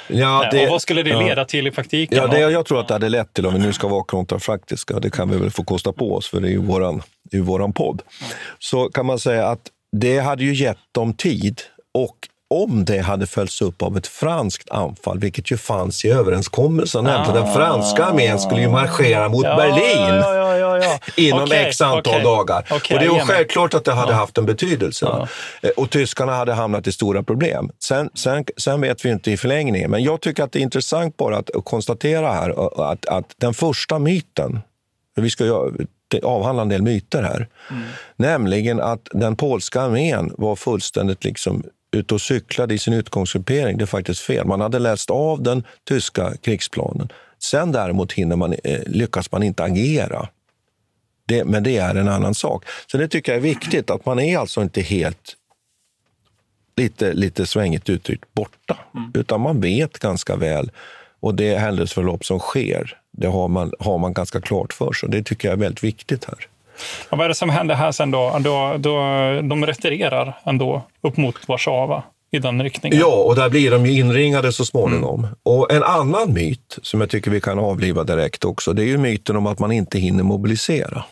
[0.09, 1.45] Ja, det, och vad skulle det leda ja.
[1.45, 2.19] till i praktiken?
[2.19, 5.01] Ja, det, jag tror att det hade lett till, om vi nu ska vara kontrafaktiska,
[5.01, 7.03] det kan vi väl få kosta på oss, för det är ju våran,
[7.33, 8.03] är våran podd,
[8.59, 9.61] så kan man säga att
[9.93, 11.61] det hade ju gett dem tid
[11.95, 12.17] och
[12.51, 17.11] om det hade följts upp av ett franskt anfall, vilket ju fanns i överenskommelsen, ah.
[17.11, 20.35] nämligen den franska armén skulle ju marschera mot ja, Berlin ja,
[20.83, 22.23] ja, inom okay, x antal okay.
[22.23, 22.67] dagar.
[22.71, 25.29] Okay, och det är självklart att det hade haft en betydelse.
[25.63, 27.71] Eh, och tyskarna hade hamnat i stora problem.
[27.79, 31.17] Sen, sen, sen vet vi inte i förlängningen, men jag tycker att det är intressant
[31.17, 34.61] bara att konstatera här att, att den första myten,
[35.17, 35.71] vi ska
[36.23, 37.83] avhandla en del myter här, mm.
[38.17, 43.79] nämligen att den polska armén var fullständigt liksom ute och cyklade i sin utgångsgruppering.
[43.79, 44.47] Det är faktiskt fel.
[44.47, 47.09] Man hade läst av den tyska krigsplanen.
[47.39, 50.29] Sen däremot hinner man, eh, lyckas man inte agera.
[51.27, 52.65] Det, men det är en annan sak.
[52.87, 55.37] Så det tycker jag är viktigt, att man är alltså inte helt,
[56.77, 58.79] lite, lite svängigt uttryckt, borta.
[58.95, 59.11] Mm.
[59.15, 60.71] Utan man vet ganska väl.
[61.21, 65.09] Och det händelseförlopp som sker, det har man, har man ganska klart för sig.
[65.09, 66.50] Det tycker jag är väldigt viktigt här.
[67.09, 68.39] Och vad är det som händer här sen då?
[68.41, 68.97] då, då
[69.43, 72.99] de retirerar ändå upp mot Warszawa i den riktningen.
[72.99, 75.21] Ja, och där blir de ju inringade så småningom.
[75.21, 75.37] Mm.
[75.43, 78.99] Och en annan myt som jag tycker vi kan avliva direkt också, det är ju
[78.99, 81.05] myten om att man inte hinner mobilisera.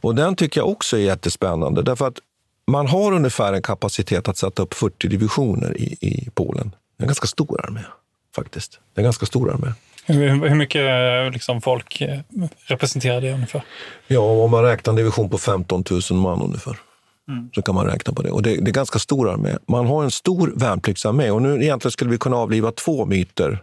[0.00, 2.18] Och den tycker jag också är jättespännande, därför att
[2.66, 6.74] man har ungefär en kapacitet att sätta upp 40 divisioner i, i Polen.
[6.98, 7.80] En ganska stor armé,
[8.34, 8.72] faktiskt.
[8.94, 9.72] Det är en ganska stor armé.
[10.06, 10.82] Hur, hur mycket
[11.32, 12.18] liksom, folk eh,
[12.66, 13.62] representerar det ungefär?
[14.06, 16.76] Ja, om man räknar en division på 15 000 man ungefär.
[17.28, 17.50] Mm.
[17.54, 18.30] Så kan man räkna på det.
[18.30, 19.56] Och det, det är ganska stor armé.
[19.68, 23.58] Man har en stor värnpliktsarmé och nu egentligen skulle vi kunna avliva två myter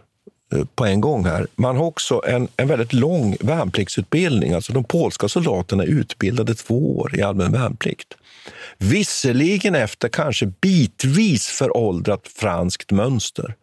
[0.54, 1.46] eh, på en gång här.
[1.54, 4.52] Man har också en, en väldigt lång värnpliktsutbildning.
[4.52, 8.14] Alltså de polska soldaterna är utbildade två år i allmän värnplikt.
[8.78, 13.54] Visserligen efter kanske bitvis föråldrat franskt mönster,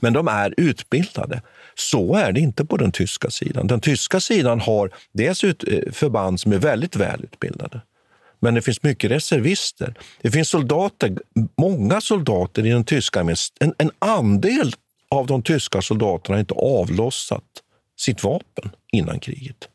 [0.00, 1.42] men de är utbildade.
[1.80, 3.66] Så är det inte på den tyska sidan.
[3.66, 5.52] Den tyska sidan har dels eh,
[5.92, 7.80] förband som är väldigt välutbildade,
[8.40, 9.94] men det finns mycket reservister.
[10.22, 11.18] Det finns soldater,
[11.58, 13.36] många soldater i den tyska armén.
[13.60, 14.72] En, en andel
[15.08, 17.44] av de tyska soldaterna har inte avlossat
[17.98, 19.68] sitt vapen innan kriget.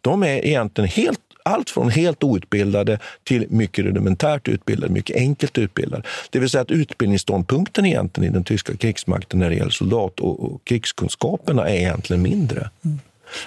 [0.00, 6.02] De är egentligen helt allt från helt outbildade till mycket rudimentärt utbildade, mycket enkelt utbildade.
[6.30, 10.44] Det vill säga att utbildningsståndpunkten egentligen i den tyska krigsmakten när det gäller soldat och,
[10.44, 12.70] och krigskunskaperna är egentligen mindre.
[12.84, 12.98] Mm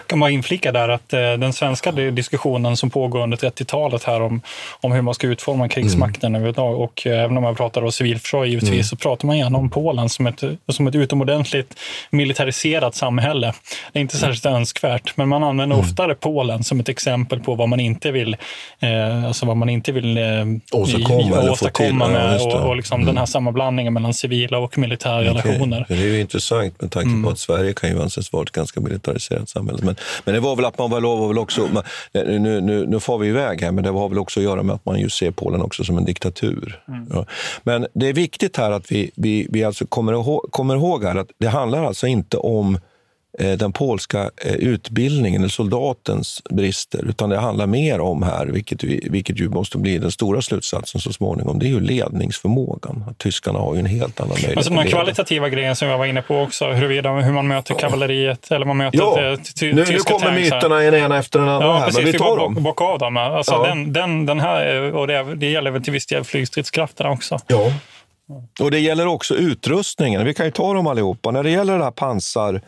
[0.08, 4.42] kan man inflika där att eh, den svenska diskussionen som pågår under 30-talet här om,
[4.82, 6.42] om hur man ska utforma krigsmakten mm.
[6.42, 8.84] överlag och eh, även om man pratar om civilförsvar givetvis mm.
[8.84, 13.54] så pratar man gärna om Polen som ett, som ett utomordentligt militariserat samhälle.
[13.94, 14.58] Det är inte särskilt mm.
[14.58, 15.86] önskvärt, men man använder mm.
[15.88, 18.38] oftare Polen som ett exempel på vad man inte vill,
[18.80, 20.24] eh, alltså vad man inte vill eh,
[20.72, 23.28] åstadkomma, i, åstadkomma med ja, och, och liksom den här mm.
[23.28, 25.30] sammanblandningen mellan civila och militära okay.
[25.30, 25.86] relationer.
[25.88, 27.28] Det är ju intressant med tanke på mm.
[27.28, 30.00] att Sverige kan ju anses vara ett ganska militariserat samhälle samhället.
[30.00, 33.00] Men, men det var väl att man var var väl också, man, nu, nu, nu
[33.00, 35.18] får vi iväg här, men det har väl också att göra med att man just
[35.18, 36.82] ser Polen också som en diktatur.
[36.88, 37.08] Mm.
[37.14, 37.26] Ja.
[37.64, 41.16] Men det är viktigt här att vi, vi, vi alltså kommer, ihåg, kommer ihåg här
[41.16, 42.82] att det handlar alltså inte om Eh,
[43.38, 49.40] den polska eh, utbildningen, eller soldatens brister, utan det handlar mer om här, vilket, vilket
[49.40, 53.04] ju måste bli den stora slutsatsen så småningom, det är ju ledningsförmågan.
[53.10, 54.58] Att tyskarna har ju en helt annan möjlighet.
[54.58, 58.52] Alltså den kvalitativa grejen som jag var inne på också, huruvida hur man möter kavalleriet
[58.52, 59.38] eller man möter ja.
[59.56, 62.18] ty, nu, nu kommer myterna en ena efter den andra ja, här, precis, men vi
[62.18, 62.54] tar dem.
[62.54, 63.18] Bocka av dem.
[63.18, 63.68] Alltså ja.
[63.68, 67.40] den, den, den här, och det, det gäller väl till viss del flygstridskrafterna också.
[67.48, 67.72] Ja.
[68.60, 70.26] Och det gäller också utrustningen.
[70.26, 71.32] Vi kan ju ta dem allihopa.
[71.32, 72.62] När det gäller det här pansar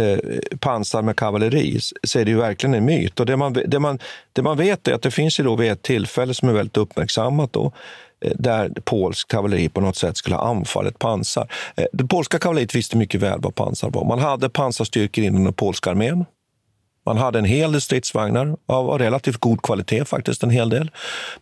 [0.00, 0.18] eh,
[0.58, 3.20] pansar med kavalleri så är det ju verkligen en myt.
[3.20, 3.98] Och det, man, det, man,
[4.32, 6.76] det man vet är att det finns ju då vid ett tillfälle som är väldigt
[6.76, 7.72] uppmärksammat då,
[8.24, 11.52] eh, där polsk kavalleri på något sätt skulle ha anfallit pansar.
[11.76, 14.04] Eh, det polska kavalleriet visste mycket väl vad pansar var.
[14.04, 16.24] Man hade pansarstyrkor inom den polska armén.
[17.06, 20.90] Man hade en hel del stridsvagnar av relativt god kvalitet, faktiskt en hel del.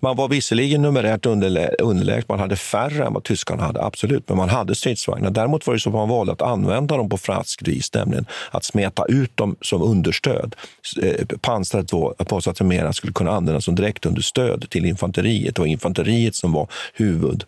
[0.00, 4.48] Man var visserligen numerärt underlägset, man hade färre än vad tyskarna hade, absolut, men man
[4.48, 5.30] hade stridsvagnar.
[5.30, 8.64] Däremot var det så att man valde att använda dem på franskt vis, nämligen att
[8.64, 10.56] smeta ut dem som understöd.
[11.02, 11.26] Eh,
[11.92, 15.54] var på så att det mer skulle kunna användas som direktunderstöd till infanteriet.
[15.54, 17.44] Det var infanteriet som var huvud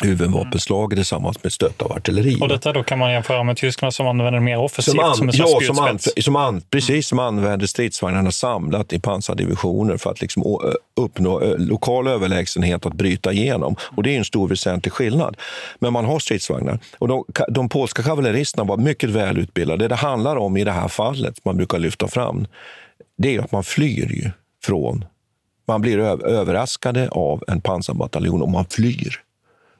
[0.00, 2.38] huvudvapenslag tillsammans med stött av artilleri.
[2.40, 5.30] Och detta då kan man jämföra med tyskarna som använder mer offensivt, som, an, som
[5.32, 10.58] ja, som, an, som an, Precis, som använder stridsvagnarna samlat i pansardivisioner för att liksom
[10.96, 13.76] uppnå lokal överlägsenhet att bryta igenom.
[13.96, 15.36] Och Det är en stor väsentlig skillnad.
[15.78, 16.78] Men man har stridsvagnar.
[16.98, 19.84] Och de, de polska kavalleristerna var mycket välutbildade.
[19.84, 22.46] Det det handlar om i det här fallet, man brukar lyfta fram,
[23.18, 24.30] det är att man flyr ju
[24.64, 25.04] från
[25.66, 29.20] man blir överraskade av en pansarbataljon och man flyr.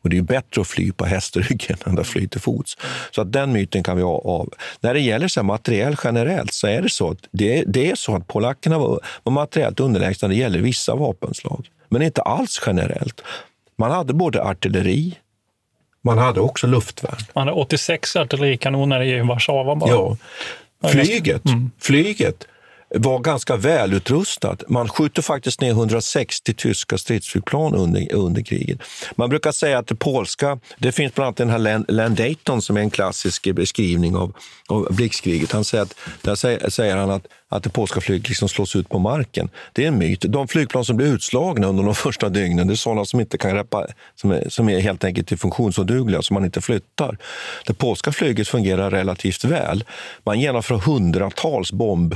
[0.03, 2.77] Och det är bättre att fly på hästryggen än att fly till fots.
[3.11, 4.55] Så att den myten kan vi ha av.
[4.81, 8.17] När det gäller så materiell generellt så är det så att, det, det är så
[8.17, 11.69] att polackerna var, var materiellt underlägsna när det gäller vissa vapenslag.
[11.88, 13.23] Men inte alls generellt.
[13.79, 15.19] Man hade både artilleri,
[16.05, 17.17] man hade också luftvärn.
[17.35, 19.91] Man hade 86 artillerikanoner i Warszawa bara.
[19.91, 20.17] Ja.
[20.88, 21.71] Flyget, mm.
[21.81, 22.47] flyget
[22.95, 24.57] var ganska välutrustad.
[24.69, 28.79] Man skjuter faktiskt ner 160 tyska stridsflygplan under, under kriget.
[29.17, 32.77] Man brukar säga att det polska, det finns bland annat den här Len, Dayton som
[32.77, 34.37] är en klassisk beskrivning av,
[34.69, 35.53] av blixtkriget.
[35.53, 38.89] Han säger att, där säger, säger han att, att det polska flyget liksom slås ut
[38.89, 39.51] på marken.
[39.73, 40.21] Det är en myt.
[40.21, 43.55] De flygplan som blir utslagna under de första dygnen det är sådana som inte kan
[43.55, 47.19] repa, som, är, som är helt enkelt funktionsodugliga, alltså som man inte flyttar.
[47.67, 49.85] Det polska flyget fungerar relativt väl.
[50.25, 52.15] Man genomför hundratals bomb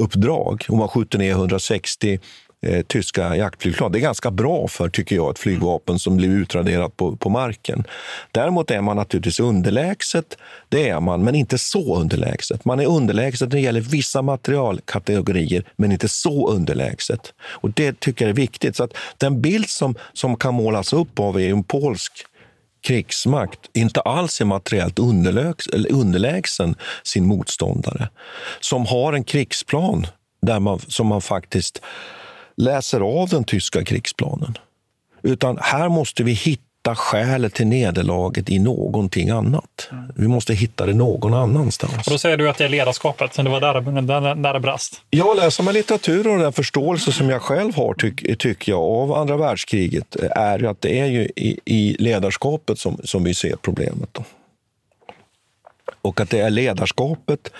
[0.00, 2.18] uppdrag och man skjuter ner 160
[2.66, 3.92] eh, tyska jaktflygplan.
[3.92, 7.84] Det är ganska bra för, tycker jag, ett flygvapen som blir utraderat på, på marken.
[8.32, 12.64] Däremot är man naturligtvis underlägset, det är man, men inte så underlägset.
[12.64, 17.32] Man är underlägset när det gäller vissa materialkategorier, men inte så underlägset.
[17.40, 18.76] Och Det tycker jag är viktigt.
[18.76, 22.12] Så att Den bild som, som kan målas upp av en polsk
[22.82, 24.98] krigsmakt inte alls är materiellt
[25.90, 28.08] underlägsen sin motståndare.
[28.60, 30.06] Som har en krigsplan
[30.42, 31.82] där man, som man faktiskt
[32.56, 34.58] läser av den tyska krigsplanen.
[35.22, 39.90] Utan här måste vi hitta hitta skälet till nederlaget i någonting annat.
[40.16, 42.06] Vi måste hitta det någon annanstans.
[42.06, 45.02] Och då säger du att det är ledarskapet, det var där, där, där det brast?
[45.10, 49.12] Ja, läser man litteratur och den förståelse som jag själv har, tycker tyck jag, av
[49.12, 53.56] andra världskriget är ju att det är ju i, i ledarskapet som, som vi ser
[53.56, 54.08] problemet.
[54.12, 54.24] Då.
[56.02, 57.52] Och att det är ledarskapet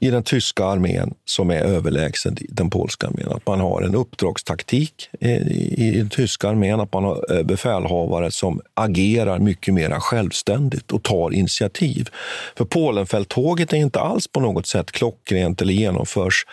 [0.00, 3.28] i den tyska armén som är överlägsen den polska armén.
[3.28, 8.60] Att man har en uppdragstaktik i den tyska armén, att man har eh, befälhavare som
[8.74, 12.08] agerar mycket mer självständigt och tar initiativ.
[12.56, 16.46] För Polenfälttåget är inte alls på något sätt klockrent eller genomförs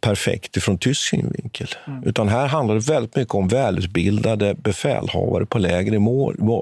[0.00, 1.68] perfekt ifrån tysk synvinkel.
[1.86, 2.02] Mm.
[2.04, 5.98] Utan här handlar det väldigt mycket om välutbildade befälhavare på lägre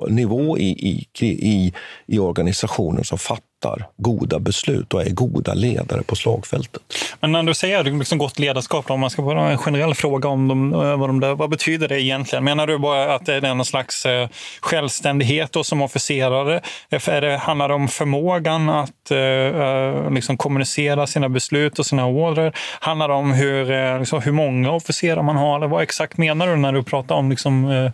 [0.08, 1.72] nivå i, i, i,
[2.06, 6.82] i organisationen som fattar fattar goda beslut och är goda ledare på slagfältet.
[7.20, 10.48] Men när du säger liksom gott ledarskap, om man ska få en generell fråga om
[10.48, 12.44] dem, vad, de, vad betyder det egentligen?
[12.44, 14.28] Menar du bara att det är någon slags eh,
[14.60, 16.60] självständighet då som officerare?
[16.90, 22.52] Är det, handlar det om förmågan att uh, liksom kommunicera sina beslut och sina order?
[22.80, 25.56] Handlar det om hur, liksom, hur många officerare man har?
[25.56, 27.30] Eller vad exakt menar du när du pratar om...
[27.30, 27.90] Liksom, uh...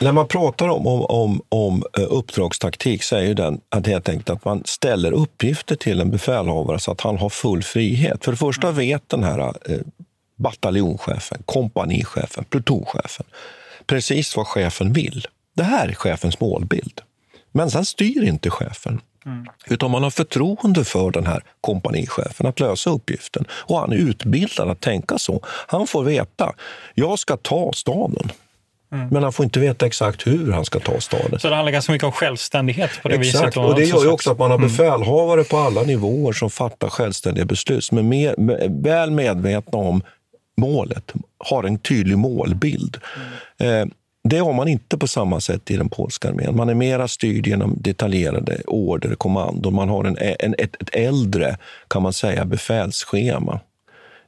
[0.00, 4.30] När man pratar om, om, om, om uppdragstaktik så är ju den att helt enkelt
[4.30, 8.24] att man ställer uppgifter till en befälhavare så att han har full frihet.
[8.24, 9.78] För det första vet den här eh,
[10.36, 13.26] bataljonschefen, kompanichefen, plutonchefen
[13.88, 15.26] precis vad chefen vill.
[15.56, 17.00] Det här är chefens målbild.
[17.52, 19.00] Men sen styr inte chefen.
[19.26, 19.46] Mm.
[19.66, 23.44] Utan man har förtroende för den här kompanichefen att lösa uppgiften.
[23.50, 25.40] Och han är utbildad att tänka så.
[25.44, 26.54] Han får veta,
[26.94, 28.32] jag ska ta staden.
[28.92, 29.08] Mm.
[29.08, 31.40] Men han får inte veta exakt hur han ska ta staden.
[31.40, 33.46] Så det handlar ganska mycket om självständighet på det exakt.
[33.46, 33.56] viset?
[33.56, 34.68] Och det gör ju också att man har mm.
[34.68, 38.34] befälhavare på alla nivåer som fattar självständiga beslut, som är mer,
[38.82, 40.02] väl medvetna om
[40.56, 42.96] målet, har en tydlig målbild.
[43.60, 43.82] Mm.
[43.82, 46.56] Eh, det har man inte på samma sätt i den polska armén.
[46.56, 49.74] Man är mera styrd genom detaljerade order, kommandon.
[49.74, 51.56] Man har en, en, ett, ett äldre,
[51.88, 53.60] kan man säga, befälsschema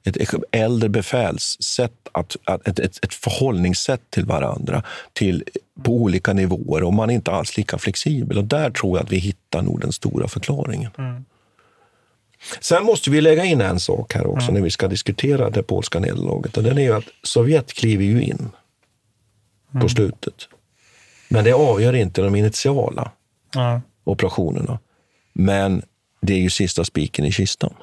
[0.04, 4.82] ett äldre befälssätt, att, att, ett, ett, ett förhållningssätt till varandra
[5.12, 5.44] till,
[5.82, 8.38] på olika nivåer och man är inte alls lika flexibel.
[8.38, 10.90] Och där tror jag att vi hittar nog den stora förklaringen.
[10.98, 11.24] Mm.
[12.60, 14.54] Sen måste vi lägga in en sak här också mm.
[14.54, 16.56] när vi ska diskutera det polska nederlaget.
[16.56, 18.50] Och den är att Sovjet kliver ju in
[19.70, 19.82] mm.
[19.82, 20.48] på slutet.
[21.28, 23.10] Men det avgör inte de initiala
[24.04, 24.78] operationerna.
[25.32, 25.82] Men
[26.20, 27.74] det är ju sista spiken i kistan.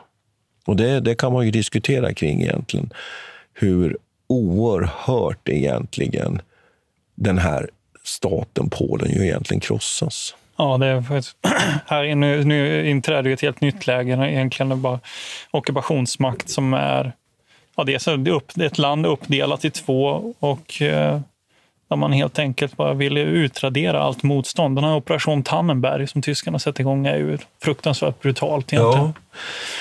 [0.67, 2.89] Och det, det kan man ju diskutera kring egentligen.
[3.53, 3.97] Hur
[4.27, 6.41] oerhört egentligen
[7.15, 7.69] den här
[8.03, 10.35] staten Polen ju egentligen krossas.
[10.57, 11.23] Ja, det är
[11.85, 14.11] här nu, nu inträder ett helt nytt läge.
[14.11, 14.99] Egentligen är det bara
[15.51, 17.13] ockupationsmakt som är...
[17.75, 21.19] Ja, det, är så, det är ett land uppdelat i två och eh,
[21.89, 24.77] där man helt enkelt bara ville utradera allt motstånd.
[24.77, 29.05] Den här operation Tannenberg som tyskarna sätter igång är ju fruktansvärt brutalt egentligen.
[29.05, 29.13] Ja.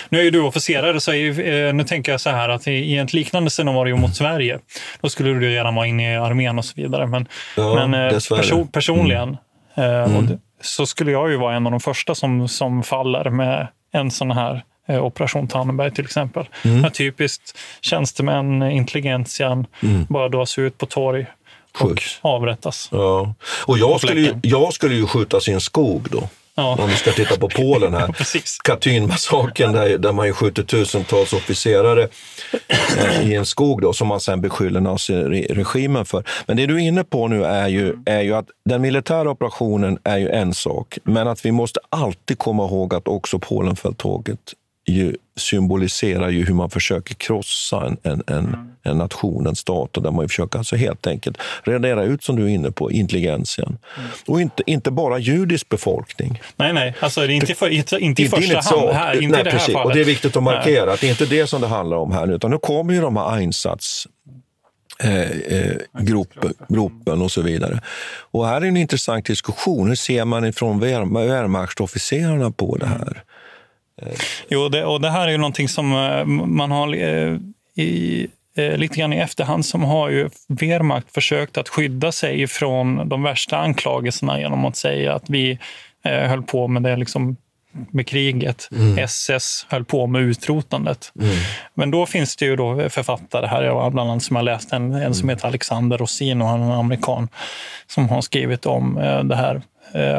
[0.09, 2.98] Nu är ju du officerare, så är, eh, nu tänker jag så här att i
[2.98, 4.59] ett liknande scenario mot Sverige,
[5.00, 7.07] då skulle du gärna vara inne i armén och så vidare.
[7.07, 9.36] Men, ja, men eh, perso personligen mm.
[9.78, 10.38] Eh, mm.
[10.61, 14.30] så skulle jag ju vara en av de första som, som faller med en sån
[14.30, 16.48] här Operation Tannenberg till exempel.
[16.64, 16.90] Mm.
[16.90, 20.07] Typiskt tjänstemän, intelligentian, mm.
[20.09, 21.26] bara dras ut på torg
[21.81, 22.89] och avrättas.
[22.93, 23.35] Ja.
[23.66, 26.29] Och jag skulle, ju, jag skulle ju skjutas i en skog då.
[26.59, 26.77] Ja.
[26.81, 28.14] Om vi ska titta på Polen här.
[28.64, 32.09] Katynmassakern där, där man ju skjuter tusentals officerare
[32.99, 36.24] eh, i en skog då, som man sen beskyller naziregimen för.
[36.47, 39.99] Men det du är inne på nu är ju, är ju att den militära operationen
[40.05, 44.55] är ju en sak, men att vi måste alltid komma ihåg att också Polenfälttåget
[44.87, 49.97] ju symboliserar ju hur man försöker krossa en, en, en, en nation, en stat.
[49.97, 53.78] Och där man försöker alltså helt enkelt radera ut, som du är inne på, intelligensien.
[53.97, 54.11] Mm.
[54.26, 56.41] Och inte, inte bara judisk befolkning.
[56.57, 56.95] Nej, nej.
[57.01, 58.91] Alltså, det är inte, för, inte, inte i första hand.
[58.91, 59.74] Här, inte nej, i det här precis.
[59.74, 59.87] fallet.
[59.87, 60.95] Och det är viktigt att markera nej.
[60.95, 62.32] att det är inte det som det handlar om här.
[62.32, 64.07] Utan nu kommer ju de här einsats
[64.99, 67.80] Eh, eh, gruppen, gruppen och så vidare.
[68.30, 69.89] Och här är en intressant diskussion.
[69.89, 73.22] Hur ser man ifrån Wehrmachtsofficerarna på det här?
[74.49, 77.36] Jo, det, och det här är ju någonting som eh, man har eh,
[77.74, 78.26] i,
[78.57, 83.22] eh, lite grann i efterhand som har ju Wehrmacht försökt att skydda sig från de
[83.22, 85.59] värsta anklagelserna genom att säga att vi
[86.03, 87.36] höll på med det liksom
[87.90, 88.68] med kriget.
[88.72, 88.99] Mm.
[88.99, 91.12] SS höll på med utrotandet.
[91.20, 91.36] Mm.
[91.74, 95.14] Men då finns det ju då författare här, bland annat som jag läst en, en
[95.14, 95.36] som mm.
[95.36, 97.28] heter Alexander Rosin och han är en amerikan
[97.86, 98.94] som har skrivit om
[99.24, 99.62] det här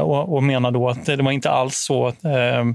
[0.01, 2.07] och, och menar då att det var inte alls så.
[2.07, 2.65] Eh,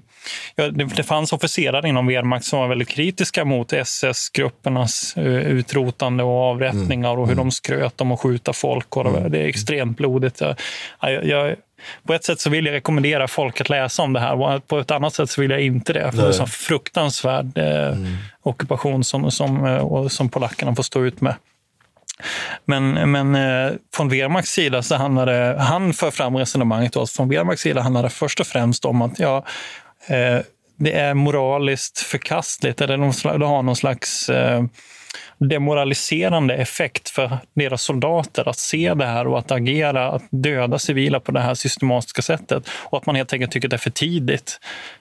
[0.73, 7.11] det, fanns officerare inom Wehrmacht som var väldigt kritiska mot SS-gruppernas eh, utrotande och avrättningar
[7.11, 7.45] och hur mm.
[7.45, 8.97] de skröt om att skjuta folk.
[8.97, 9.33] Och det, mm.
[9.33, 10.41] det är extremt blodigt.
[11.01, 11.57] Jag, jag,
[12.07, 14.59] på ett sätt så vill jag rekommendera folk att läsa om det här.
[14.59, 16.11] På ett annat sätt så vill jag inte det.
[16.11, 18.17] För det är en sån fruktansvärd eh, mm.
[18.43, 21.35] ockupation som, som, som polackerna får stå ut med.
[22.65, 27.63] Men, men eh, från Wehrmachts sida så handlar han för fram resonemanget att från Wehrmachts
[27.63, 29.45] sida handlar det först och främst om att ja,
[30.07, 30.39] eh,
[30.77, 34.65] det är moraliskt förkastligt, eller det har någon slags eh,
[35.49, 41.21] demoraliserande effekt för deras soldater att se det här och att agera, att döda civila
[41.21, 42.69] på det här systematiska sättet.
[42.71, 44.61] Och att man helt enkelt tycker att det är för tidigt.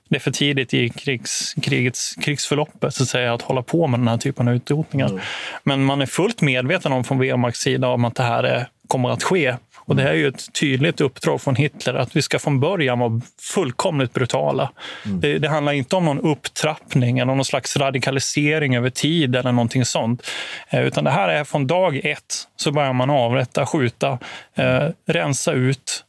[0.09, 3.99] Det är för tidigt i krigs, krigets, krigsförloppet så att, säga, att hålla på med
[3.99, 5.07] den här typen av utrotningar.
[5.07, 5.21] Mm.
[5.63, 9.09] Men man är fullt medveten om från Wehrmachts sida om att det här är, kommer
[9.09, 9.55] att ske
[9.85, 12.99] Och det här är ju ett tydligt uppdrag från Hitler att vi ska från början
[12.99, 14.71] vara fullkomligt brutala.
[15.05, 15.19] Mm.
[15.19, 19.85] Det, det, handlar inte om någon upptrappning eller någon slags radikalisering över tid eller någonting
[19.85, 20.27] sånt.
[20.69, 24.19] Eh, utan det här är från dag ett så börjar man avrätta, skjuta,
[24.55, 26.03] eh, rensa ut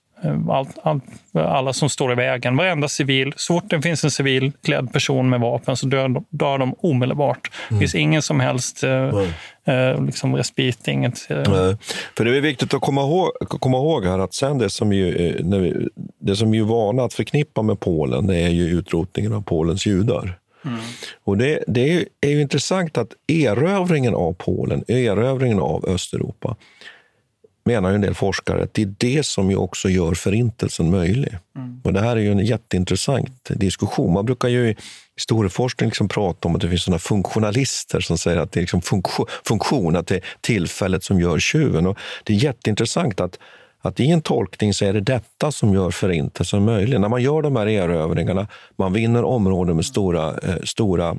[0.51, 2.57] allt, allt, alla som står i vägen.
[2.57, 6.25] Varenda civil, så fort det finns en civil klädd person med vapen så dör de,
[6.31, 7.51] dör de omedelbart.
[7.68, 7.81] Det mm.
[7.81, 9.09] finns ingen som helst eh,
[9.64, 10.89] eh, liksom respit.
[10.89, 11.75] Inget, eh.
[12.16, 15.29] För det är viktigt att komma ihåg, komma ihåg här att sen det som, vi,
[15.29, 19.33] eh, när vi, det som är vana att förknippa med Polen det är ju utrotningen
[19.33, 20.39] av Polens judar.
[20.64, 20.79] Mm.
[21.25, 26.57] Och det, det är, är ju intressant att erövringen av Polen, erövringen av Östeuropa,
[27.65, 31.39] menar en del forskare att det är det som ju också gör förintelsen möjlig.
[31.57, 31.81] Mm.
[31.85, 34.13] Och det här är ju en jätteintressant diskussion.
[34.13, 34.77] Man brukar ju i
[35.17, 38.83] historieforskning liksom prata om att det finns såna funktionalister som säger att det är liksom
[38.83, 41.87] funktion, funktion, att det är tillfället som gör tjuven.
[41.87, 43.39] Och det är jätteintressant att
[43.85, 47.01] att i en tolkning så är det detta som gör förintelsen möjlig.
[47.01, 48.47] När man gör de här erövringarna,
[48.77, 51.17] man vinner områden med stora, eh, stora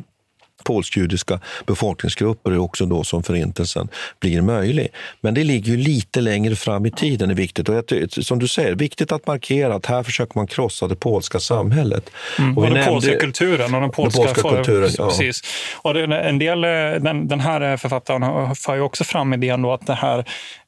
[0.64, 3.88] polsk-judiska befolkningsgrupper är också då som förintelsen
[4.20, 4.88] blir möjlig.
[5.22, 7.70] Men det ligger ju lite längre fram i tiden, är viktigt.
[7.70, 12.10] Och som du säger, viktigt att markera att här försöker man krossa det polska samhället.
[12.40, 14.90] Mm, och, och den nämnde, polska kulturen och den polska, den polska kulturen.
[14.98, 15.08] Ja.
[15.08, 15.42] Precis.
[15.76, 19.94] Och en del, den, den här författaren för ju också fram idén då att det
[19.94, 20.26] här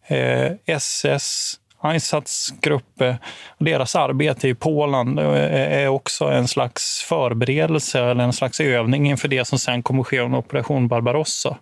[0.08, 1.60] eh, SS
[1.94, 3.16] ISATs grupp, eh,
[3.58, 9.10] deras arbete i Polen eh, eh, är också en slags förberedelse eller en slags övning
[9.10, 11.58] inför det som sen kommer att ske under Operation Barbarossa.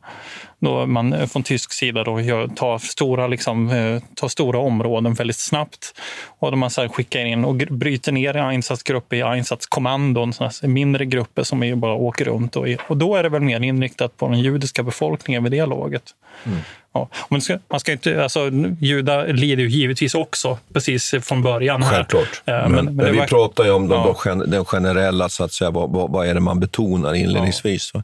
[0.64, 2.18] Då man från tysk sida då
[2.56, 5.94] tar, stora, liksom, eh, tar stora områden väldigt snabbt
[6.40, 11.80] och då man sen skickar in och bryter ner einsatzgrupper i Einsatzkommandon, mindre grupper som
[11.80, 12.56] bara åker runt.
[12.56, 16.04] Och, och då är det väl mer inriktat på den judiska befolkningen vid det laget.
[16.44, 16.60] Mm.
[16.94, 17.10] Ja.
[17.30, 18.50] Man, ska, man ska inte, alltså,
[18.80, 21.84] judar lider ju givetvis också precis från början.
[21.84, 22.42] Självklart.
[22.46, 23.28] Men, men, men vi var...
[23.28, 24.36] pratar ju om ja.
[24.46, 27.92] den generella, så att säga, vad, vad, vad, är det man betonar inledningsvis.
[27.94, 28.04] Ja.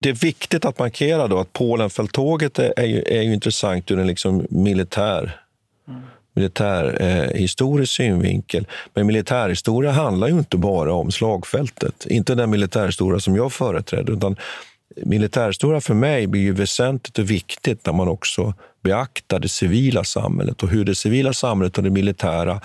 [0.00, 4.06] Det är viktigt att markera då att Polenfälttåget är, ju, är ju intressant ur en
[4.06, 5.40] liksom militär,
[5.88, 6.00] mm.
[6.34, 8.66] militär eh, historisk synvinkel.
[8.94, 12.06] Men militärhistoria handlar ju inte bara om slagfältet.
[12.06, 14.12] Inte den militärhistoria som jag företräder.
[14.12, 14.36] Utan
[14.96, 20.62] militärhistoria för mig blir ju väsentligt och viktigt när man också beaktar det civila samhället
[20.62, 22.60] och hur det civila samhället och det militära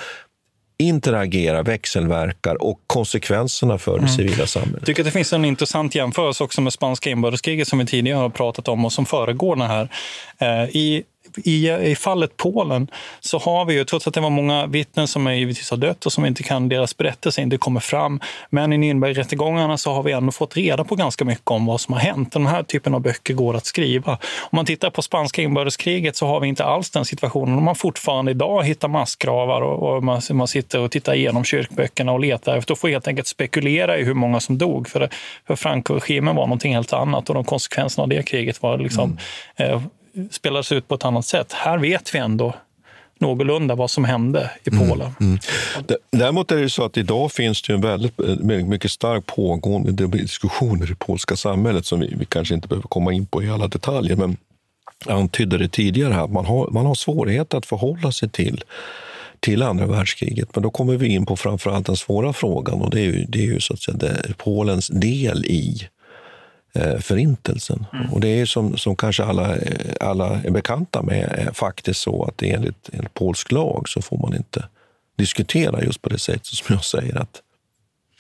[0.84, 4.10] interagerar, växelverkar och konsekvenserna för det mm.
[4.10, 4.76] civila samhället.
[4.78, 8.18] Jag tycker att det finns en intressant jämförelse också med spanska inbördeskriget som vi tidigare
[8.18, 9.90] har pratat om och som föregår det här.
[10.38, 11.04] Eh, I
[11.38, 12.88] i, i fallet Polen
[13.20, 16.14] så har vi ju, trots att det var många vittnen som givetvis har dött och
[16.14, 18.20] som inte kan, deras berättelse inte kommer fram,
[18.50, 21.94] men i Nürnbergrättegångarna så har vi ändå fått reda på ganska mycket om vad som
[21.94, 22.32] har hänt.
[22.32, 24.12] Den här typen av böcker går att skriva.
[24.40, 27.64] Om man tittar på spanska inbördeskriget så har vi inte alls den situationen.
[27.64, 32.20] Man fortfarande idag hittar massgravar och, och man, man, sitter och tittar igenom kyrkböckerna och
[32.20, 34.90] letar efter och får helt enkelt spekulera i hur många som dog.
[34.90, 35.10] För,
[35.48, 39.18] för Franco-regimen var någonting helt annat och de konsekvenserna av det kriget var liksom,
[39.56, 39.74] mm.
[39.74, 39.82] eh,
[40.32, 41.54] spelades ut på ett annat sätt.
[41.54, 42.54] Här vet vi ändå
[43.20, 45.12] någorlunda vad som hände i mm, Polen.
[45.20, 45.40] Mm,
[45.78, 46.00] mm.
[46.12, 48.18] Däremot är det så att idag finns det en väldigt
[48.68, 53.26] mycket starkt pågående diskussioner i polska samhället som vi, vi, kanske inte behöver komma in
[53.26, 54.16] på i alla detaljer.
[54.16, 54.38] Men
[55.06, 58.64] jag antydde det tidigare här, man har, man har svårigheter att förhålla sig till
[59.44, 60.50] till andra världskriget.
[60.56, 63.40] Men då kommer vi in på framförallt den svåra frågan och det är ju, det
[63.40, 65.88] är ju så att säga, det, Polens del i eh,
[67.00, 67.86] förintelsen.
[67.94, 68.14] Mm.
[68.14, 69.58] Och det är som, som kanske alla,
[70.00, 74.36] alla är bekanta med, är faktiskt så att enligt, enligt polsk lag så får man
[74.36, 74.66] inte
[75.16, 77.42] diskutera just på det sättet som jag säger att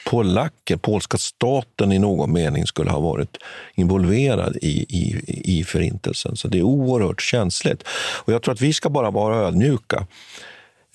[0.05, 3.37] polacker, polska staten i någon mening skulle ha varit
[3.75, 5.23] involverad i, i,
[5.59, 6.35] i förintelsen.
[6.35, 7.83] Så det är oerhört känsligt.
[8.25, 10.07] Och jag tror att vi ska bara vara ödmjuka.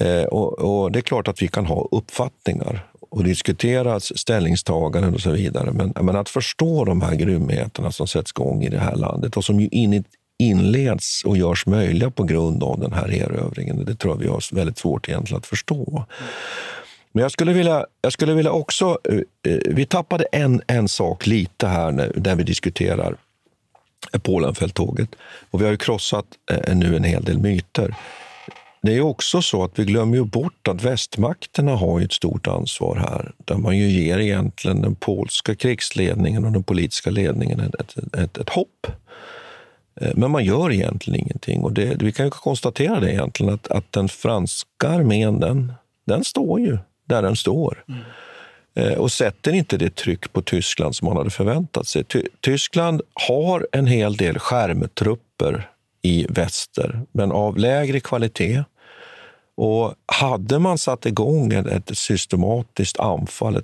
[0.00, 5.20] Eh, och, och, det är klart att vi kan ha uppfattningar och diskutera ställningstaganden och
[5.20, 5.72] så vidare.
[5.72, 9.44] Men, men att förstå de här grymheterna som sätts igång i det här landet och
[9.44, 10.04] som ju in,
[10.38, 14.54] inleds och görs möjliga på grund av den här erövringen, det tror jag vi har
[14.54, 16.04] väldigt svårt egentligen att förstå.
[17.12, 18.98] Men jag skulle vilja, jag skulle vilja också...
[19.04, 23.16] Eh, eh, vi tappade en, en sak lite här när, när vi diskuterar
[24.22, 25.08] Polenfälttåget.
[25.50, 27.94] Och vi har ju krossat eh, nu en hel del myter.
[28.82, 32.96] Det är också så att vi glömmer ju bort att västmakterna har ett stort ansvar
[32.96, 38.38] här, där man ju ger egentligen den polska krigsledningen och den politiska ledningen ett, ett,
[38.38, 38.86] ett hopp.
[40.14, 41.62] Men man gör egentligen ingenting.
[41.62, 45.72] Och det, vi kan ju konstatera det egentligen, att, att den franska armén, den,
[46.04, 47.84] den står ju där den står.
[47.88, 48.00] Mm.
[48.98, 52.04] Och sätter inte det tryck på Tyskland som man hade förväntat sig.
[52.04, 55.70] Ty Tyskland har en hel del skärmtrupper
[56.02, 58.64] i väster, men av lägre kvalitet.
[59.56, 63.56] Och hade man satt igång ett systematiskt anfall,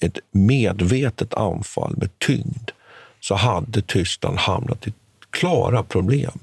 [0.00, 2.70] ett, medvetet anfall med tyngd,
[3.20, 4.92] så hade Tyskland hamnat i
[5.30, 6.38] klara problem.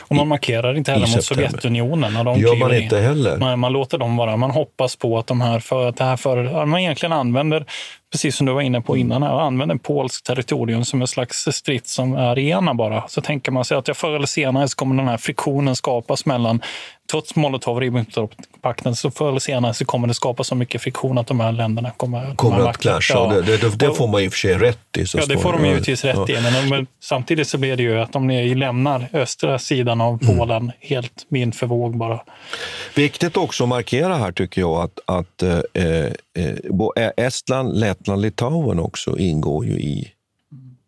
[0.00, 2.12] Och man markerar inte heller mot Sovjetunionen.
[2.12, 3.38] När de gör man inte heller.
[3.38, 4.36] Man, man, låter dem vara.
[4.36, 7.66] Man hoppas på att de här, för, att det här för, man egentligen använder
[8.12, 11.94] precis som du var inne på innan, här, använder polskt territorium som en slags strids
[11.94, 13.08] som arena bara.
[13.08, 16.62] Så tänker man sig att förr eller senare så kommer den här friktionen skapas mellan
[17.10, 21.40] trots Molotov-Ribbentrop-pakten så förr eller senare så kommer det skapas så mycket friktion att de
[21.40, 23.14] här länderna kommer, kommer att clasha.
[23.14, 23.26] Ja.
[23.26, 25.06] Det, det, det, får man i och för sig rätt i.
[25.06, 26.32] Så ja, det får de givetvis rätt i.
[26.32, 30.38] Men, men, samtidigt så blir det ju att de lämnar östra sidan av mm.
[30.38, 30.72] Polen mm.
[30.80, 32.20] helt vind för våg bara.
[32.94, 35.58] Viktigt också att markera här tycker jag att, att eh,
[36.96, 40.12] eh, Estland, Lettland, Litauen också ingår ju i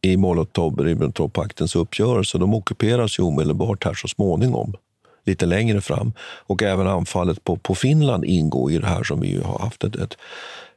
[0.04, 2.38] i Molotov-Ribbentrop-paktens uppgörelse.
[2.38, 4.74] De ockuperas ju omedelbart här så småningom
[5.26, 6.12] lite längre fram.
[6.20, 9.96] Och även anfallet på, på Finland ingår i det här som vi har haft ett,
[9.96, 10.16] ett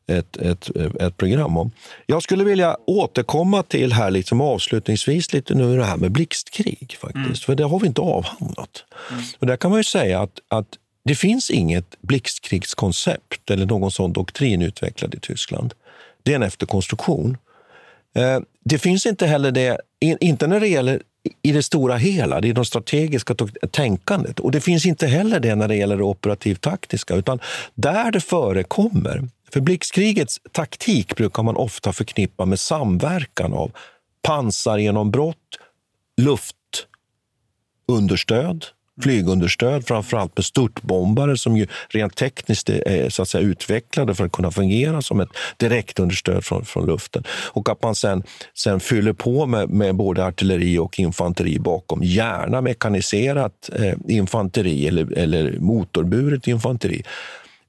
[0.10, 0.70] ett, ett,
[1.00, 1.72] ett program om.
[2.06, 6.96] Jag skulle vilja återkomma till här liksom avslutningsvis lite nu det här med blixtkrig.
[7.00, 7.36] faktiskt, mm.
[7.36, 8.84] För det har vi inte avhandlat.
[9.12, 9.24] Mm.
[9.40, 10.68] Och där kan man ju säga att, att
[11.04, 15.74] det finns inget blixtkrigskoncept eller någon sån doktrin utvecklad i Tyskland.
[16.28, 17.38] Det är en efterkonstruktion.
[18.16, 21.02] Eh, det finns inte heller det, inte när det gäller
[21.42, 23.36] i det stora hela, det är det strategiska
[23.72, 24.40] tänkandet.
[24.40, 27.40] Och det finns inte heller det när det gäller det operativt taktiska, utan
[27.76, 29.28] där det förekommer.
[29.54, 33.72] För blixtkrigets taktik brukar man ofta förknippa med samverkan av
[34.22, 35.38] pansargenombrott,
[37.88, 38.66] luftunderstöd,
[39.02, 44.32] flygunderstöd, framförallt med störtbombare som ju rent tekniskt är så att säga, utvecklade för att
[44.32, 47.24] kunna fungera som ett direktunderstöd från, från luften.
[47.30, 48.24] Och att man sen,
[48.54, 55.18] sen fyller på med, med både artilleri och infanteri bakom, gärna mekaniserat eh, infanteri eller,
[55.18, 57.04] eller motorburet infanteri.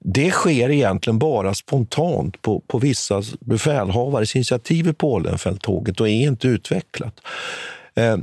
[0.00, 6.48] Det sker egentligen bara spontant på, på vissa befälhavares initiativ i Polenfälttåget och är inte
[6.48, 7.20] utvecklat.
[7.94, 8.16] Eh,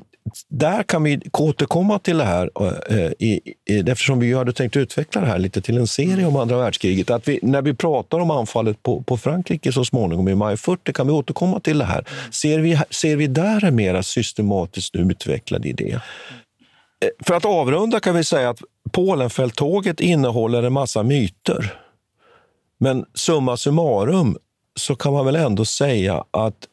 [0.50, 2.50] där kan vi återkomma till det här,
[2.90, 6.36] eh, i, i, eftersom vi hade tänkt utveckla det här lite till en serie om
[6.36, 7.10] andra världskriget.
[7.10, 10.94] Att vi, när vi pratar om anfallet på, på Frankrike så småningom i maj 40
[10.94, 12.06] kan vi återkomma till det här.
[12.32, 16.00] Ser vi, ser vi där en mer systematiskt utvecklad idé?
[17.04, 18.62] Eh, för att avrunda kan vi säga att
[18.92, 21.74] Polenfälttåget innehåller en massa myter.
[22.80, 24.38] Men summa summarum
[24.80, 26.68] så kan man väl ändå säga att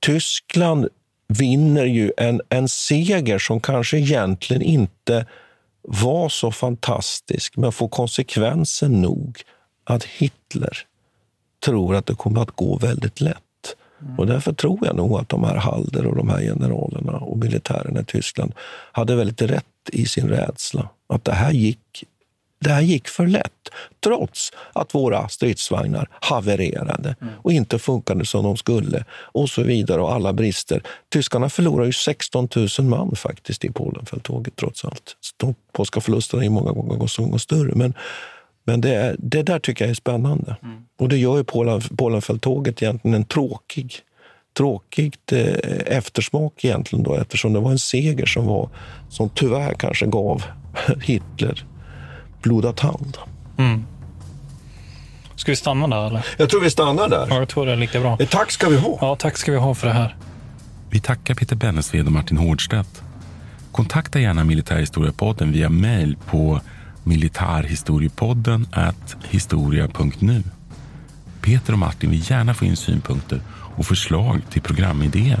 [0.00, 0.88] Tyskland
[1.32, 5.26] vinner ju en, en seger som kanske egentligen inte
[5.82, 9.42] var så fantastisk, men får konsekvensen nog
[9.84, 10.78] att Hitler
[11.64, 13.76] tror att det kommer att gå väldigt lätt.
[14.00, 14.18] Mm.
[14.18, 18.00] Och därför tror jag nog att de här Halder och de här generalerna och militärerna
[18.00, 18.52] i Tyskland
[18.92, 20.88] hade väldigt rätt i sin rädsla.
[21.06, 22.04] Att det här gick
[22.62, 23.68] det här gick för lätt,
[24.04, 30.12] trots att våra stridsvagnar havererade och inte funkade som de skulle och så vidare och
[30.12, 30.82] alla brister.
[31.12, 32.48] Tyskarna förlorade ju 16
[32.78, 35.16] 000 man faktiskt i Polenfälttåget trots allt.
[35.36, 37.74] De polska förlusterna är många gånger större.
[37.74, 37.94] Men,
[38.64, 40.56] men det, det där tycker jag är spännande.
[40.62, 40.84] Mm.
[40.98, 44.02] Och det gör ju Polen, Polenfälttåget egentligen en tråkig
[44.56, 48.68] tråkigt eh, eftersmak egentligen då, eftersom det var en seger som, var,
[49.08, 50.44] som tyvärr kanske gav
[51.02, 51.64] Hitler
[52.42, 53.18] blodad tand.
[53.58, 53.84] Mm.
[55.36, 56.06] Ska vi stanna där?
[56.06, 56.26] Eller?
[56.36, 57.26] Jag tror vi stannar där.
[57.30, 58.16] Ja, jag tror det är lika bra.
[58.20, 58.98] Ett tack ska vi ha.
[59.00, 60.16] Ja, tack ska vi ha för det här.
[60.90, 63.02] Vi tackar Peter Bennesved och Martin Hårdstedt.
[63.72, 66.60] Kontakta gärna Militärhistoriepodden via mail på
[67.04, 68.66] militarhistoriepodden
[69.28, 70.42] historia.nu.
[71.40, 75.40] Peter och Martin vill gärna få in synpunkter och förslag till programidéer.